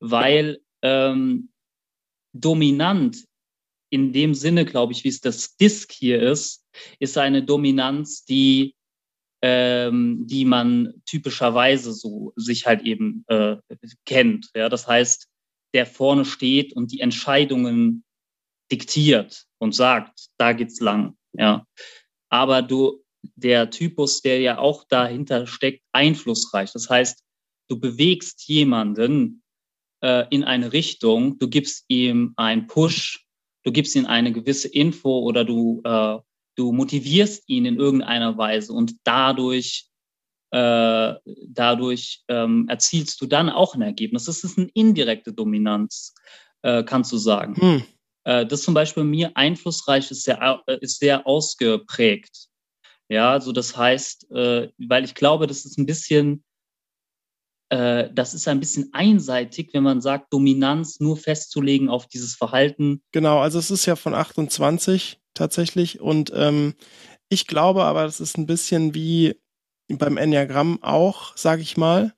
[0.00, 1.50] weil ähm,
[2.32, 3.24] dominant
[3.90, 6.64] in dem Sinne, glaube ich, wie es das Disk hier ist,
[6.98, 8.74] ist eine Dominanz, die
[9.42, 13.56] ähm, die man typischerweise so sich halt eben äh,
[14.06, 14.50] kennt.
[14.54, 15.28] Ja, das heißt,
[15.74, 18.04] der vorne steht und die Entscheidungen
[18.70, 21.16] diktiert und sagt, da geht's lang.
[21.32, 21.66] Ja,
[22.30, 23.02] aber du,
[23.36, 26.72] der Typus, der ja auch dahinter steckt, einflussreich.
[26.72, 27.22] Das heißt,
[27.68, 29.42] du bewegst jemanden
[30.02, 33.26] äh, in eine Richtung, du gibst ihm einen Push,
[33.64, 36.18] du gibst ihm eine gewisse Info oder du, äh,
[36.56, 39.88] du motivierst ihn in irgendeiner Weise und dadurch,
[40.50, 41.14] äh,
[41.48, 44.24] dadurch ähm, erzielst du dann auch ein Ergebnis.
[44.24, 46.14] Das ist eine indirekte Dominanz,
[46.62, 47.56] äh, kannst du sagen.
[47.56, 47.84] Hm.
[48.24, 52.48] Äh, das zum Beispiel mir einflussreich ist sehr, äh, ist sehr ausgeprägt.
[53.08, 56.44] Ja, also das heißt, äh, weil ich glaube, das ist ein bisschen
[57.74, 63.00] das ist ein bisschen einseitig, wenn man sagt, Dominanz nur festzulegen auf dieses Verhalten.
[63.12, 66.74] Genau, also es ist ja von 28 tatsächlich und ähm,
[67.30, 69.40] ich glaube aber, das ist ein bisschen wie
[69.88, 72.12] beim Enneagramm auch, sage ich mal,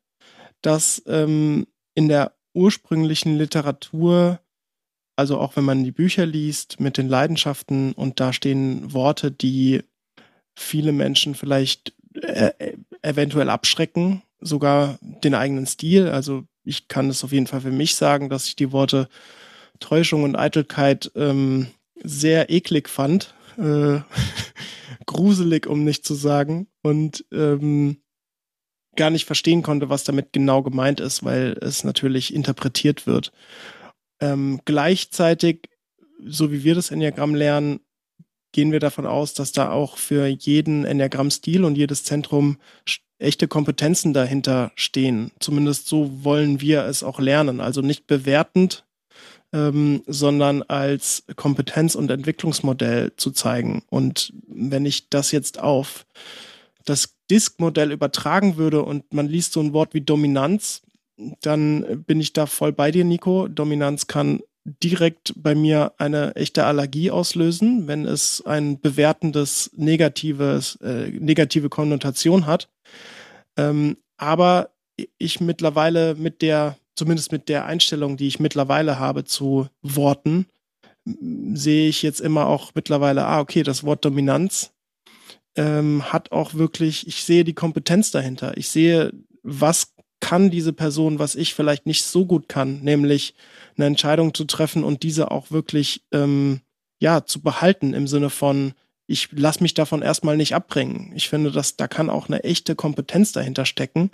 [0.60, 4.40] dass ähm, in der ursprünglichen Literatur,
[5.14, 9.84] also auch wenn man die Bücher liest mit den Leidenschaften und da stehen Worte, die
[10.58, 16.08] viele Menschen vielleicht äh, äh eventuell abschrecken, sogar den eigenen Stil.
[16.08, 19.08] Also ich kann es auf jeden Fall für mich sagen, dass ich die Worte
[19.80, 21.68] Täuschung und Eitelkeit ähm,
[22.02, 23.34] sehr eklig fand.
[23.58, 24.00] Äh,
[25.06, 26.68] gruselig, um nicht zu sagen.
[26.82, 27.98] Und ähm,
[28.96, 33.32] gar nicht verstehen konnte, was damit genau gemeint ist, weil es natürlich interpretiert wird.
[34.20, 35.68] Ähm, gleichzeitig,
[36.24, 37.80] so wie wir das Enneagramm lernen,
[38.52, 42.58] gehen wir davon aus, dass da auch für jeden Enneagramm-Stil und jedes Zentrum
[43.18, 45.30] echte Kompetenzen dahinter stehen.
[45.38, 47.60] Zumindest so wollen wir es auch lernen.
[47.60, 48.84] Also nicht bewertend,
[49.52, 53.82] ähm, sondern als Kompetenz- und Entwicklungsmodell zu zeigen.
[53.88, 56.06] Und wenn ich das jetzt auf
[56.84, 60.82] das Disk-Modell übertragen würde und man liest so ein Wort wie Dominanz,
[61.40, 63.48] dann bin ich da voll bei dir, Nico.
[63.48, 71.10] Dominanz kann direkt bei mir eine echte Allergie auslösen, wenn es ein bewertendes, negatives, äh,
[71.10, 72.68] negative Konnotation hat.
[73.56, 74.70] Ähm, aber
[75.18, 80.46] ich mittlerweile mit der, zumindest mit der Einstellung, die ich mittlerweile habe zu Worten,
[81.04, 84.72] sehe ich jetzt immer auch mittlerweile, ah, okay, das Wort Dominanz
[85.56, 88.56] ähm, hat auch wirklich, ich sehe die Kompetenz dahinter.
[88.56, 93.34] Ich sehe, was kann diese Person, was ich vielleicht nicht so gut kann, nämlich
[93.76, 96.60] eine Entscheidung zu treffen und diese auch wirklich ähm,
[96.98, 98.72] ja zu behalten im Sinne von
[99.06, 101.12] ich lasse mich davon erstmal nicht abbringen.
[101.14, 104.10] Ich finde, dass da kann auch eine echte Kompetenz dahinter stecken.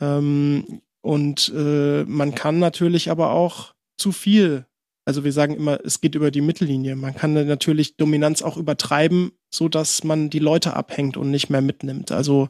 [0.00, 4.66] Ähm, und äh, man kann natürlich aber auch zu viel,
[5.04, 6.96] also wir sagen immer, es geht über die Mittellinie.
[6.96, 11.60] Man kann natürlich Dominanz auch übertreiben, so dass man die Leute abhängt und nicht mehr
[11.60, 12.10] mitnimmt.
[12.10, 12.48] Also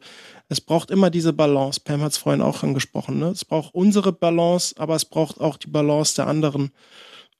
[0.49, 1.79] es braucht immer diese Balance.
[1.83, 3.19] Pam hat es vorhin auch angesprochen.
[3.19, 3.27] Ne?
[3.27, 6.71] Es braucht unsere Balance, aber es braucht auch die Balance der anderen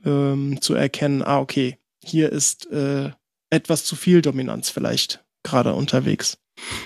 [0.05, 1.23] ähm, zu erkennen.
[1.23, 3.09] Ah, okay, hier ist äh,
[3.49, 6.37] etwas zu viel Dominanz vielleicht gerade unterwegs.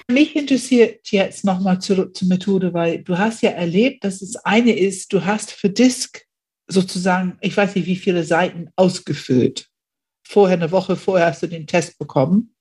[0.10, 4.78] Mich interessiert jetzt nochmal zurück zur Methode, weil du hast ja erlebt, dass es eine
[4.78, 6.26] ist, du hast für Disk
[6.68, 9.68] sozusagen, ich weiß nicht wie viele Seiten ausgefüllt.
[10.28, 12.54] Vorher, eine Woche vorher hast du den Test bekommen.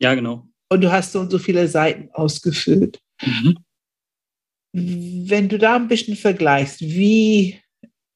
[0.00, 0.48] Ja, genau.
[0.68, 3.00] Und du hast so und so viele Seiten ausgefüllt.
[3.22, 3.58] Mhm.
[4.72, 7.60] Wenn du da ein bisschen vergleichst, wie,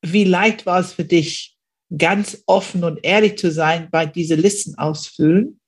[0.02, 1.56] wie leicht war es für dich,
[1.97, 5.61] ganz offen und ehrlich zu sein bei diese Listen ausfüllen.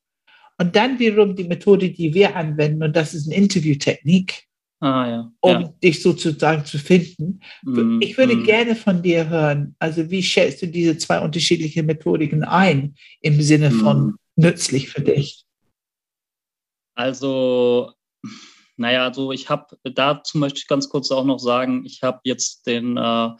[0.58, 4.44] Und dann wiederum die Methode, die wir anwenden, und das ist eine Interviewtechnik,
[4.80, 5.32] ah, ja.
[5.40, 5.74] um ja.
[5.82, 7.40] dich sozusagen zu finden.
[7.62, 8.44] Mm, ich würde mm.
[8.44, 13.72] gerne von dir hören, also wie schätzt du diese zwei unterschiedlichen Methodiken ein im Sinne
[13.72, 14.18] von mm.
[14.36, 15.44] nützlich für dich?
[16.94, 17.90] Also,
[18.76, 22.66] naja, also ich habe dazu möchte ich ganz kurz auch noch sagen, ich habe jetzt
[22.66, 23.30] den äh,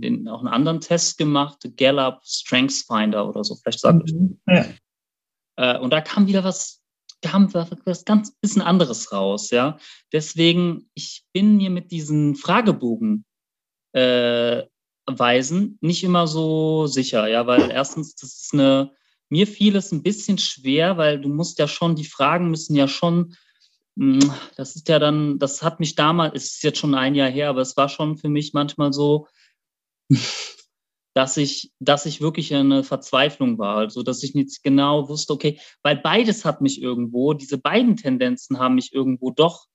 [0.00, 4.38] den, auch einen anderen Test gemacht, Gallup Strengths Finder oder so, vielleicht sagt mhm.
[4.46, 4.66] ja.
[5.56, 6.82] äh, Und da kam wieder was,
[7.22, 9.78] kam was ganz bisschen anderes raus, ja.
[10.12, 13.24] Deswegen, ich bin mir mit diesen Fragebogen
[13.92, 14.64] äh,
[15.06, 18.92] Weisen nicht immer so sicher, ja, weil erstens, das ist eine,
[19.28, 22.88] mir fiel es ein bisschen schwer, weil du musst ja schon, die Fragen müssen ja
[22.88, 23.36] schon,
[23.96, 27.48] hm, das ist ja dann, das hat mich damals, ist jetzt schon ein Jahr her,
[27.50, 29.28] aber es war schon für mich manchmal so,
[31.14, 33.78] dass ich, dass ich wirklich eine Verzweiflung war.
[33.78, 38.58] Also, dass ich nicht genau wusste, okay, weil beides hat mich irgendwo, diese beiden Tendenzen
[38.58, 39.66] haben mich irgendwo doch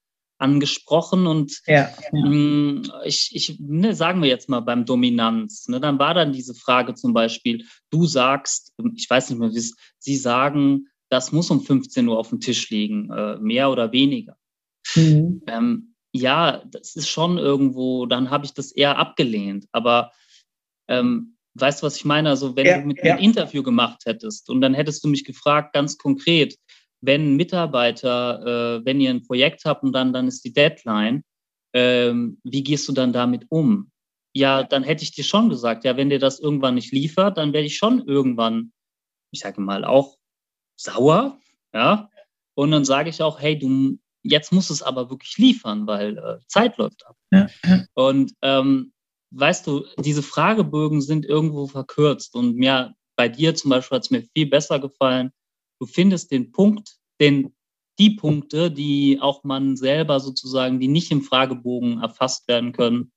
[0.41, 2.23] angesprochen und ja, ja.
[2.23, 6.55] Hm, ich, ich ne, sagen wir jetzt mal beim Dominanz, ne, dann war dann diese
[6.55, 11.61] Frage zum Beispiel, du sagst, ich weiß nicht mehr, wie sie sagen, das muss um
[11.61, 14.36] 15 Uhr auf dem Tisch liegen, äh, mehr oder weniger.
[14.95, 15.43] Mhm.
[15.47, 20.11] Ähm, ja, das ist schon irgendwo, dann habe ich das eher abgelehnt, aber
[20.91, 22.29] ähm, weißt du, was ich meine?
[22.29, 23.03] Also wenn ja, du mit ja.
[23.03, 26.55] mir ein Interview gemacht hättest und dann hättest du mich gefragt, ganz konkret,
[27.01, 31.23] wenn Mitarbeiter, äh, wenn ihr ein Projekt habt und dann, dann ist die Deadline,
[31.73, 33.91] ähm, wie gehst du dann damit um?
[34.33, 37.53] ja, dann hätte ich dir schon gesagt, ja, wenn dir das irgendwann nicht liefert, dann
[37.53, 38.71] werde ich schon irgendwann,
[39.31, 40.17] ich sage mal, auch
[40.77, 41.39] sauer,
[41.73, 42.09] ja.
[42.53, 46.39] Und dann sage ich auch, hey, du, jetzt musst es aber wirklich liefern, weil äh,
[46.47, 47.15] Zeit läuft ab.
[47.31, 47.47] Ja.
[47.93, 48.93] Und ähm,
[49.32, 54.11] weißt du, diese Fragebögen sind irgendwo verkürzt und mir bei dir zum Beispiel hat es
[54.11, 55.32] mir viel besser gefallen.
[55.79, 57.55] Du findest den Punkt, den,
[57.99, 63.11] die Punkte, die auch man selber sozusagen, die nicht im Fragebogen erfasst werden können.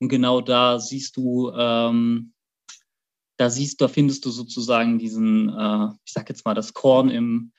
[0.00, 2.34] Und genau da siehst du, ähm,
[3.36, 7.52] da siehst, da findest du sozusagen diesen, äh, ich sag jetzt mal, das Korn im,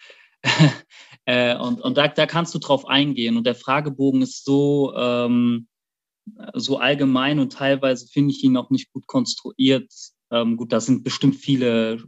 [1.26, 3.38] äh, und, und da, da kannst du drauf eingehen.
[3.38, 5.68] Und der Fragebogen ist so, ähm,
[6.54, 9.92] so allgemein und teilweise finde ich ihn auch nicht gut konstruiert.
[10.32, 12.04] Ähm, gut, da sind bestimmt viele,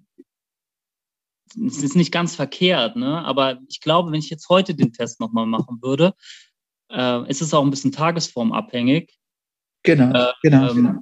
[1.65, 3.23] es ist nicht ganz verkehrt, ne?
[3.23, 6.13] aber ich glaube, wenn ich jetzt heute den Test nochmal machen würde,
[6.91, 9.17] äh, ist es auch ein bisschen tagesformabhängig.
[9.83, 10.99] Genau, äh, genau, ähm, genau.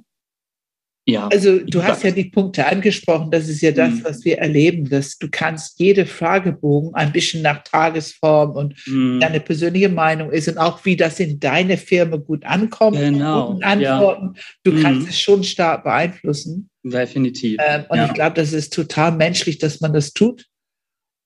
[1.08, 1.28] Ja.
[1.28, 4.04] Also du hast ja die Punkte angesprochen, das ist ja das, mhm.
[4.04, 9.20] was wir erleben, dass du kannst jede Fragebogen ein bisschen nach Tagesform und mhm.
[9.20, 13.52] deine persönliche Meinung ist und auch wie das in deine Firma gut ankommt, genau.
[13.52, 14.42] guten Antworten, ja.
[14.64, 14.82] du mhm.
[14.82, 16.70] kannst es schon stark beeinflussen.
[16.82, 17.58] Definitiv.
[17.64, 18.06] Ähm, und ja.
[18.06, 20.44] ich glaube, das ist total menschlich, dass man das tut.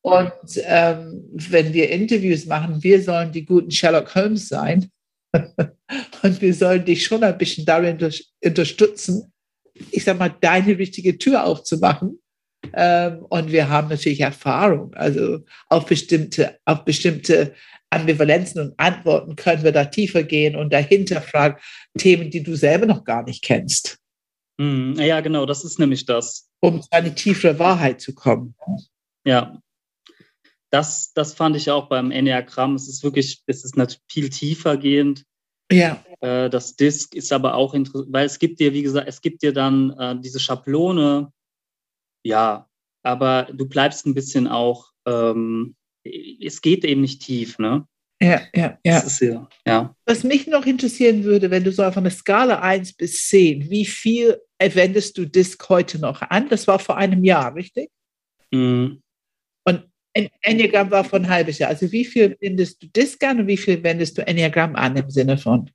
[0.02, 0.32] Und
[0.64, 4.90] ähm, wenn wir Interviews machen, wir sollen die guten Sherlock Holmes sein.
[6.22, 7.98] und wir sollen dich schon ein bisschen darin
[8.44, 9.29] unterstützen,
[9.90, 12.20] ich sag mal, deine richtige Tür aufzumachen.
[12.74, 14.94] Ähm, und wir haben natürlich Erfahrung.
[14.94, 17.54] Also auf bestimmte, auf bestimmte
[17.90, 21.60] Ambivalenzen und Antworten können wir da tiefer gehen und dahinter fragen
[21.98, 23.98] Themen, die du selber noch gar nicht kennst.
[24.58, 26.48] Mm, ja, genau, das ist nämlich das.
[26.60, 28.54] Um zu eine tiefere Wahrheit zu kommen.
[29.24, 29.60] Ja.
[30.70, 32.76] Das, das fand ich auch beim Enneagramm.
[32.76, 35.24] Es ist wirklich, es ist natürlich viel tiefer gehend.
[35.70, 36.02] Ja.
[36.20, 39.42] Äh, das Disk ist aber auch interessant, weil es gibt dir, wie gesagt, es gibt
[39.42, 41.32] dir dann äh, diese Schablone,
[42.24, 42.66] ja,
[43.02, 47.86] aber du bleibst ein bisschen auch, ähm, es geht eben nicht tief, ne?
[48.22, 49.02] Ja, ja, ja.
[49.20, 49.96] ja, ja.
[50.04, 53.86] Was mich noch interessieren würde, wenn du so auf einer Skala 1 bis 10, wie
[53.86, 56.50] viel wendest du Disk heute noch an?
[56.50, 57.88] Das war vor einem Jahr, richtig?
[58.50, 59.00] Mhm.
[60.12, 61.70] Enneagramm war von halbes Jahr.
[61.70, 65.10] Also wie viel wendest du Disk an und wie viel wendest du Enneagramm an im
[65.10, 65.70] Sinne von?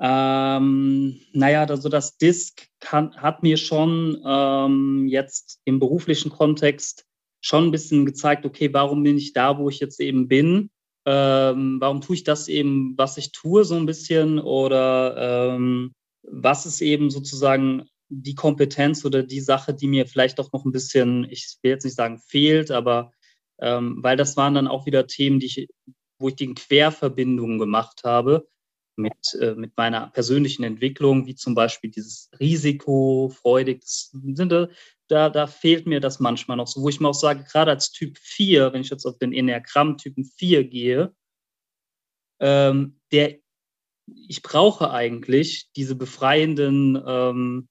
[0.00, 7.06] Ähm, naja, also das Disk kann, hat mir schon ähm, jetzt im beruflichen Kontext
[7.40, 10.70] schon ein bisschen gezeigt, okay, warum bin ich da, wo ich jetzt eben bin?
[11.04, 14.38] Ähm, warum tue ich das eben, was ich tue, so ein bisschen?
[14.38, 20.52] Oder ähm, was ist eben sozusagen die Kompetenz oder die Sache, die mir vielleicht doch
[20.52, 23.12] noch ein bisschen, ich will jetzt nicht sagen fehlt, aber
[23.62, 25.68] ähm, weil das waren dann auch wieder Themen, die ich,
[26.18, 28.48] wo ich die Querverbindungen gemacht habe
[28.96, 34.52] mit, äh, mit meiner persönlichen Entwicklung, wie zum Beispiel dieses Risiko, freudig, sind,
[35.08, 37.92] da, da fehlt mir das manchmal noch so, wo ich mir auch sage, gerade als
[37.92, 41.14] Typ 4, wenn ich jetzt auf den Enneagramm-Typen 4 gehe,
[42.40, 43.38] ähm, der,
[44.26, 47.68] ich brauche eigentlich diese befreienden ähm,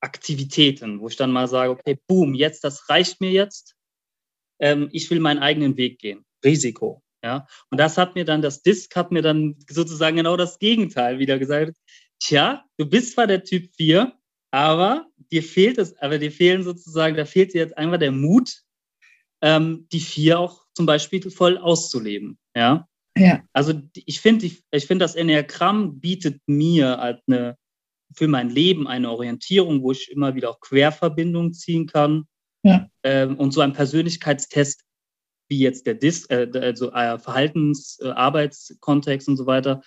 [0.00, 3.74] Aktivitäten, wo ich dann mal sage, okay, boom, jetzt, das reicht mir jetzt
[4.62, 6.24] ähm, ich will meinen eigenen Weg gehen.
[6.42, 7.02] Risiko.
[7.24, 11.18] Ja, und das hat mir dann, das Disk hat mir dann sozusagen genau das Gegenteil
[11.18, 11.76] wieder gesagt.
[12.18, 14.12] Tja, du bist zwar der Typ 4,
[14.50, 18.62] aber dir fehlt es, aber dir fehlen sozusagen, da fehlt dir jetzt einfach der Mut,
[19.40, 22.38] ähm, die 4 auch zum Beispiel voll auszuleben.
[22.56, 22.88] Ja.
[23.16, 23.42] Ja.
[23.52, 27.56] Also ich finde, ich, ich finde, das Enneagramm bietet mir halt eine,
[28.14, 32.26] für mein Leben eine Orientierung, wo ich immer wieder auch Querverbindungen ziehen kann
[33.02, 34.84] Ähm, und so ein Persönlichkeitstest
[35.48, 39.82] wie jetzt der DIS, äh, also äh, Verhaltens-, äh, Arbeitskontext und so weiter,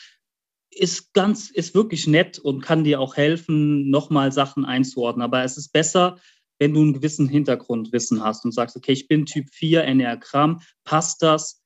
[0.70, 5.24] ist ganz, ist wirklich nett und kann dir auch helfen, nochmal Sachen einzuordnen.
[5.24, 6.18] Aber es ist besser,
[6.60, 11.22] wenn du einen gewissen Hintergrundwissen hast und sagst, okay, ich bin Typ 4, Enneagramm, passt
[11.24, 11.62] das?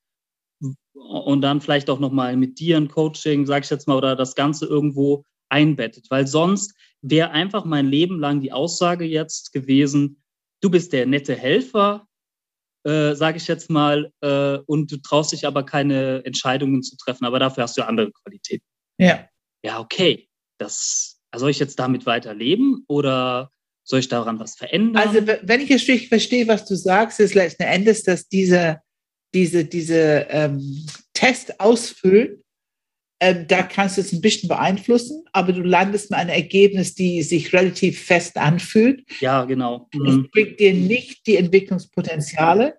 [0.94, 4.36] Und dann vielleicht auch nochmal mit dir ein Coaching, sag ich jetzt mal, oder das
[4.36, 6.08] Ganze irgendwo einbettet.
[6.10, 10.22] Weil sonst wäre einfach mein Leben lang die Aussage jetzt gewesen,
[10.62, 12.08] du bist der nette Helfer,
[12.86, 17.26] äh, sage ich jetzt mal, äh, und du traust dich aber keine Entscheidungen zu treffen,
[17.26, 18.66] aber dafür hast du andere Qualitäten.
[18.98, 19.28] Ja.
[19.64, 20.30] Ja, okay.
[20.58, 23.52] Das, soll ich jetzt damit weiterleben oder
[23.84, 25.08] soll ich daran was verändern?
[25.08, 28.82] Also, wenn ich es verstehe, was du sagst, ist letzten Endes, dass diese,
[29.34, 32.44] diese, diese ähm, Test ausfüllen
[33.22, 37.22] ähm, da kannst du es ein bisschen beeinflussen, aber du landest mit einem Ergebnis, die
[37.22, 39.04] sich relativ fest anfühlt.
[39.20, 39.90] Ja, genau.
[39.94, 40.06] Mhm.
[40.06, 42.76] Es bringt dir nicht die Entwicklungspotenziale.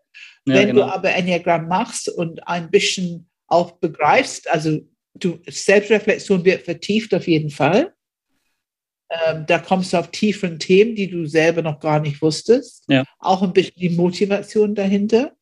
[0.47, 0.87] Ja, Wenn genau.
[0.87, 4.81] du aber Enneagramm machst und ein bisschen auch begreifst, also
[5.15, 7.93] du, Selbstreflexion wird vertieft auf jeden Fall.
[9.11, 12.85] Ähm, da kommst du auf tieferen Themen, die du selber noch gar nicht wusstest.
[12.89, 13.05] Ja.
[13.19, 15.33] Auch ein bisschen die Motivation dahinter.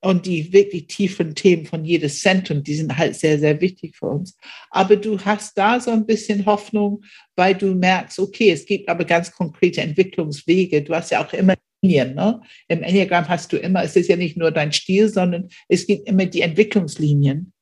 [0.00, 4.06] Und die wirklich tiefen Themen von jedes Zentrum, die sind halt sehr, sehr wichtig für
[4.06, 4.36] uns.
[4.70, 7.02] Aber du hast da so ein bisschen Hoffnung,
[7.34, 10.82] weil du merkst, okay, es gibt aber ganz konkrete Entwicklungswege.
[10.82, 12.14] Du hast ja auch immer Linien.
[12.14, 12.40] Ne?
[12.68, 16.08] Im Enneagramm hast du immer, es ist ja nicht nur dein Stil, sondern es gibt
[16.08, 17.52] immer die Entwicklungslinien.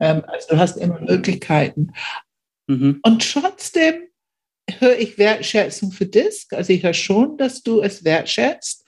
[0.00, 1.92] Ähm, also du hast immer Möglichkeiten.
[2.66, 3.00] Mhm.
[3.02, 3.94] Und trotzdem
[4.78, 6.52] höre ich Wertschätzung für Disk.
[6.52, 8.79] Also ich höre schon, dass du es wertschätzt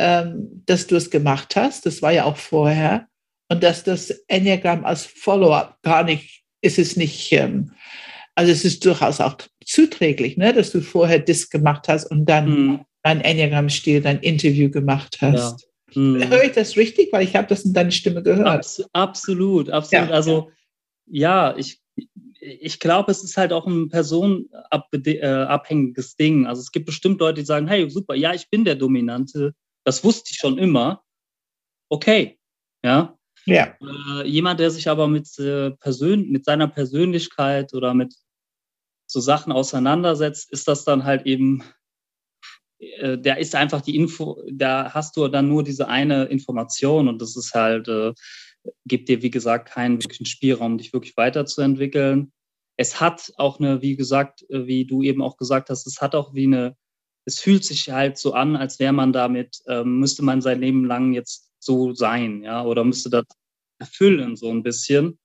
[0.00, 1.84] dass du es gemacht hast.
[1.84, 3.08] Das war ja auch vorher.
[3.50, 7.72] Und dass das Enneagramm als Follow-up gar nicht, ist es nicht, ähm,
[8.34, 12.48] also es ist durchaus auch zuträglich, ne, dass du vorher das gemacht hast und dann
[12.48, 12.80] mhm.
[13.02, 15.66] dein Enneagramm-Stil, dein Interview gemacht hast.
[15.94, 16.00] Ja.
[16.00, 16.22] Mhm.
[16.30, 17.12] Höre ich das richtig?
[17.12, 18.46] Weil ich habe das in deiner Stimme gehört.
[18.46, 20.08] Abs absolut, absolut.
[20.08, 20.14] Ja.
[20.14, 20.50] Also
[21.06, 21.80] ja, ich,
[22.40, 26.46] ich glaube, es ist halt auch ein personenabhängiges äh, Ding.
[26.46, 29.54] Also es gibt bestimmt Leute, die sagen, hey, super, ja, ich bin der Dominante
[29.84, 31.02] das wusste ich schon immer.
[31.88, 32.38] Okay,
[32.84, 33.16] ja.
[33.46, 33.74] Ja.
[33.80, 38.14] Äh, jemand, der sich aber mit, äh, Persön mit seiner Persönlichkeit oder mit
[39.06, 41.64] so Sachen auseinandersetzt, ist das dann halt eben,
[42.78, 47.20] äh, da ist einfach die Info, da hast du dann nur diese eine Information und
[47.20, 48.12] das ist halt, äh,
[48.86, 52.32] gibt dir, wie gesagt, keinen wirklichen Spielraum, dich wirklich weiterzuentwickeln.
[52.76, 56.14] Es hat auch eine, wie gesagt, äh, wie du eben auch gesagt hast, es hat
[56.14, 56.76] auch wie eine
[57.30, 60.84] es fühlt sich halt so an, als wäre man damit, ähm, müsste man sein Leben
[60.84, 63.24] lang jetzt so sein, ja, oder müsste das
[63.78, 65.18] erfüllen, so ein bisschen.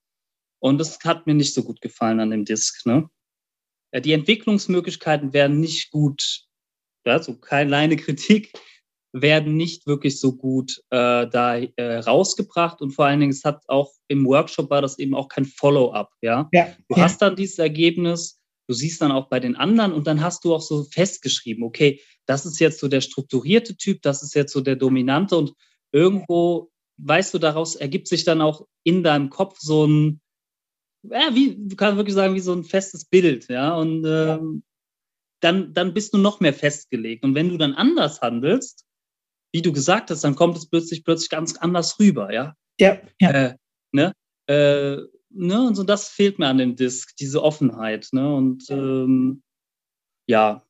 [0.59, 3.09] Und das hat mir nicht so gut gefallen an dem Disk, ne?
[3.91, 6.45] Ja, die Entwicklungsmöglichkeiten werden nicht gut,
[7.05, 8.53] ja, so kleine Kritik,
[9.13, 13.63] werden nicht wirklich so gut äh, da äh, rausgebracht und vor allen Dingen, es hat
[13.67, 16.49] auch im Workshop war das eben auch kein Follow-up, ja?
[16.51, 16.75] ja.
[16.89, 17.03] Du ja.
[17.03, 20.53] hast dann dieses Ergebnis, du siehst dann auch bei den anderen und dann hast du
[20.53, 24.61] auch so festgeschrieben, okay, das ist jetzt so der strukturierte Typ, das ist jetzt so
[24.61, 25.53] der dominante und
[25.91, 30.21] irgendwo, weißt du, daraus ergibt sich dann auch in deinem Kopf so ein,
[31.03, 34.63] ja, wie, du kannst wirklich sagen, wie so ein festes Bild, ja, und ähm,
[35.39, 37.23] dann, dann bist du noch mehr festgelegt.
[37.23, 38.85] Und wenn du dann anders handelst,
[39.53, 42.55] wie du gesagt hast, dann kommt es plötzlich, plötzlich ganz anders rüber, ja.
[42.79, 43.29] Ja, ja.
[43.29, 43.55] Äh,
[43.91, 44.13] ne?
[44.47, 44.97] Äh,
[45.35, 49.43] ne, und so das fehlt mir an dem Disc, diese Offenheit, ne, und ähm,
[50.27, 50.63] ja,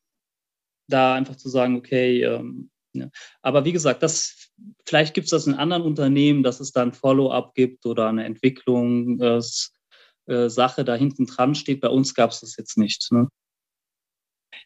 [0.88, 3.10] da einfach zu sagen, okay, ähm, ja.
[3.42, 4.52] aber wie gesagt, das,
[4.86, 8.26] vielleicht gibt es das in anderen Unternehmen, dass es da ein Follow-up gibt oder eine
[8.26, 9.42] Entwicklung, äh,
[10.28, 11.82] äh, Sache da hinten dran steht.
[11.82, 13.12] Bei uns gab es das jetzt nicht.
[13.12, 13.28] Ne?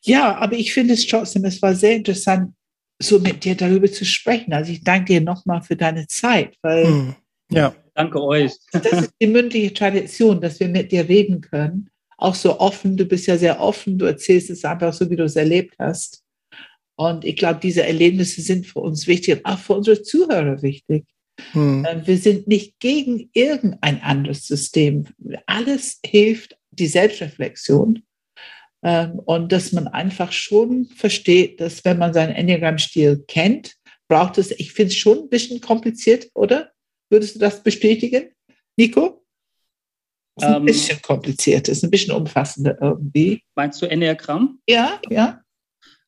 [0.03, 2.53] Ja, aber ich finde es trotzdem, es war sehr interessant,
[3.01, 4.53] so mit dir darüber zu sprechen.
[4.53, 7.15] Also ich danke dir nochmal für deine Zeit, weil hm.
[7.51, 7.76] ja.
[7.99, 8.53] Danke euch.
[8.71, 11.89] Das ist die mündliche Tradition, dass wir mit dir reden können.
[12.17, 12.95] Auch so offen.
[12.95, 13.97] Du bist ja sehr offen.
[13.97, 16.23] Du erzählst es einfach so, wie du es erlebt hast.
[16.95, 21.05] Und ich glaube, diese Erlebnisse sind für uns wichtig und auch für unsere Zuhörer wichtig.
[21.51, 21.85] Hm.
[21.89, 25.05] Ähm, wir sind nicht gegen irgendein anderes System.
[25.45, 28.03] Alles hilft die Selbstreflexion.
[28.81, 33.76] Ähm, und dass man einfach schon versteht, dass wenn man seinen Enneagram-Stil kennt,
[34.07, 36.71] braucht es, ich finde es schon ein bisschen kompliziert, oder?
[37.10, 38.30] Würdest du das bestätigen,
[38.77, 39.26] Nico?
[40.38, 43.44] Ist ein ähm, bisschen kompliziert, ist ein bisschen umfassender irgendwie.
[43.56, 44.60] Meinst du Enneagramm?
[44.68, 45.41] Ja, ja.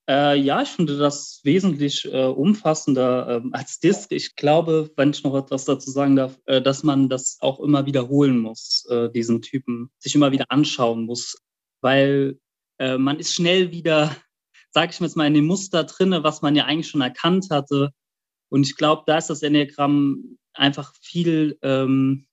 [0.10, 4.12] Äh, ja, ich finde das wesentlich äh, umfassender äh, als Disk.
[4.12, 7.86] Ich glaube, wenn ich noch etwas dazu sagen darf, äh, dass man das auch immer
[7.86, 11.38] wiederholen muss, äh, diesen Typen, sich immer wieder anschauen muss,
[11.82, 12.40] weil
[12.80, 14.16] äh, man ist schnell wieder,
[14.72, 17.48] sage ich mir jetzt mal, in dem Muster drinne, was man ja eigentlich schon erkannt
[17.52, 17.92] hatte.
[18.50, 22.28] Und ich glaube, da ist das Enneagramm einfach viel ähm,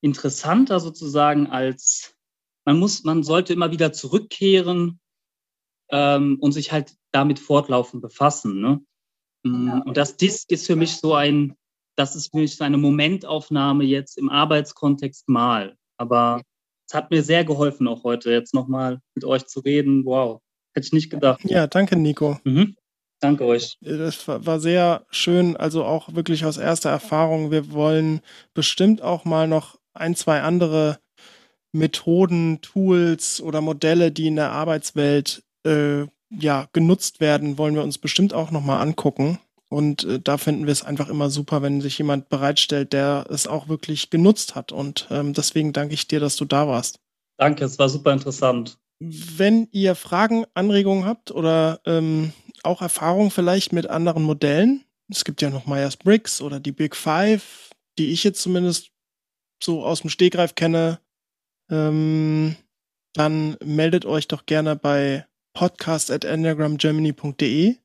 [0.00, 2.16] interessanter sozusagen als
[2.64, 5.00] man muss, man sollte immer wieder zurückkehren
[5.90, 8.60] ähm, und sich halt damit fortlaufend befassen.
[8.60, 8.80] Ne?
[9.44, 11.56] Mm, und das Disk ist für mich so ein,
[11.96, 15.76] das ist für mich so eine Momentaufnahme jetzt im Arbeitskontext mal.
[15.96, 16.42] Aber
[16.88, 20.04] es hat mir sehr geholfen, auch heute jetzt nochmal mit euch zu reden.
[20.04, 20.40] Wow,
[20.74, 21.40] hätte ich nicht gedacht.
[21.44, 22.38] Ja, danke, Nico.
[22.44, 22.76] Mhm.
[23.22, 23.78] Danke euch.
[23.80, 27.52] Das war sehr schön, also auch wirklich aus erster Erfahrung.
[27.52, 28.20] Wir wollen
[28.52, 30.98] bestimmt auch mal noch ein, zwei andere
[31.70, 37.98] Methoden, Tools oder Modelle, die in der Arbeitswelt äh, ja genutzt werden, wollen wir uns
[37.98, 39.38] bestimmt auch noch mal angucken.
[39.68, 43.46] Und äh, da finden wir es einfach immer super, wenn sich jemand bereitstellt, der es
[43.46, 44.72] auch wirklich genutzt hat.
[44.72, 46.98] Und ähm, deswegen danke ich dir, dass du da warst.
[47.38, 48.78] Danke, es war super interessant.
[48.98, 52.32] Wenn ihr Fragen, Anregungen habt oder ähm,
[52.64, 54.84] auch Erfahrung vielleicht mit anderen Modellen.
[55.08, 58.90] Es gibt ja noch Myers-Briggs oder die Big Five, die ich jetzt zumindest
[59.62, 61.00] so aus dem Stegreif kenne.
[61.70, 62.56] Ähm,
[63.14, 67.76] dann meldet euch doch gerne bei podcast at enneagramgermany.de.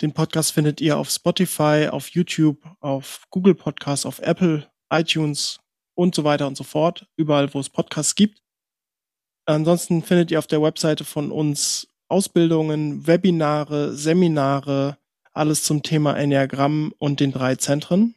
[0.00, 5.60] Den Podcast findet ihr auf Spotify, auf YouTube, auf Google Podcasts, auf Apple, iTunes
[5.94, 7.06] und so weiter und so fort.
[7.16, 8.42] Überall, wo es Podcasts gibt.
[9.46, 14.98] Ansonsten findet ihr auf der Webseite von uns Ausbildungen, Webinare, Seminare,
[15.32, 18.16] alles zum Thema Enneagramm und den drei Zentren,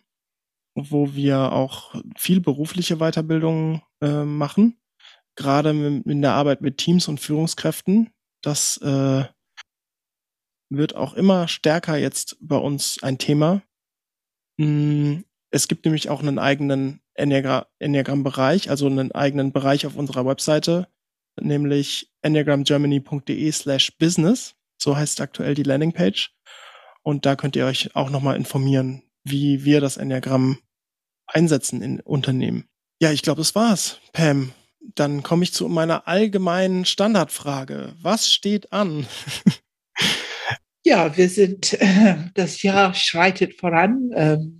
[0.76, 4.78] wo wir auch viel berufliche Weiterbildung äh, machen,
[5.36, 8.10] gerade in der Arbeit mit Teams und Führungskräften.
[8.42, 9.26] Das äh,
[10.70, 13.62] wird auch immer stärker jetzt bei uns ein Thema.
[14.60, 20.88] Hm, es gibt nämlich auch einen eigenen Enneagramm-Bereich, also einen eigenen Bereich auf unserer Webseite,
[21.40, 24.56] nämlich enneagramgermany.de slash business.
[24.78, 26.32] So heißt aktuell die Landingpage.
[27.04, 30.60] Und da könnt ihr euch auch nochmal informieren, wie wir das Enneagramm
[31.28, 32.66] einsetzen in Unternehmen.
[33.02, 34.52] Ja, ich glaube, das war's, Pam.
[34.96, 37.94] Dann komme ich zu meiner allgemeinen Standardfrage.
[38.02, 39.08] Was steht an?
[40.84, 44.12] ja, wir sind, äh, das Jahr schreitet voran.
[44.16, 44.60] Ähm,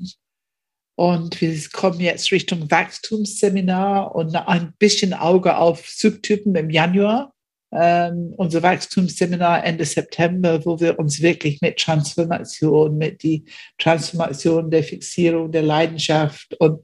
[0.96, 7.34] und wir kommen jetzt Richtung Wachstumsseminar und ein bisschen Auge auf Subtypen im Januar.
[7.72, 13.46] Ähm, unser Wachstumsseminar Ende September, wo wir uns wirklich mit Transformation, mit die
[13.80, 16.82] Transformation der Fixierung der Leidenschaft und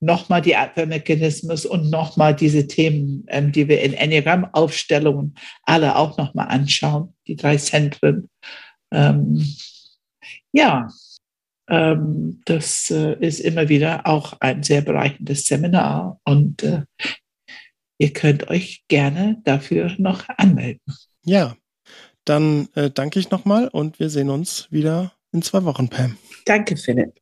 [0.00, 5.34] nochmal die Abwehrmechanismus und nochmal diese Themen, ähm, die wir in Enneagram-Aufstellungen
[5.64, 8.30] alle auch nochmal anschauen, die drei Zentren.
[8.90, 9.46] Ähm,
[10.52, 10.88] ja,
[11.70, 16.82] ähm, das äh, ist immer wieder auch ein sehr bereichendes Seminar und äh,
[17.98, 20.80] ihr könnt euch gerne dafür noch anmelden.
[21.24, 21.56] Ja,
[22.24, 26.16] dann äh, danke ich nochmal und wir sehen uns wieder in zwei Wochen, Pam.
[26.44, 27.14] Danke, Philipp.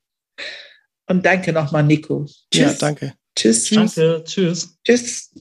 [1.06, 2.24] Und danke nochmal, Nico.
[2.50, 2.60] Tschüss.
[2.60, 3.14] Ja, danke.
[3.34, 3.70] Tschüss.
[3.70, 4.24] Danke.
[4.24, 4.78] Tschüss.
[4.84, 5.34] Tschüss.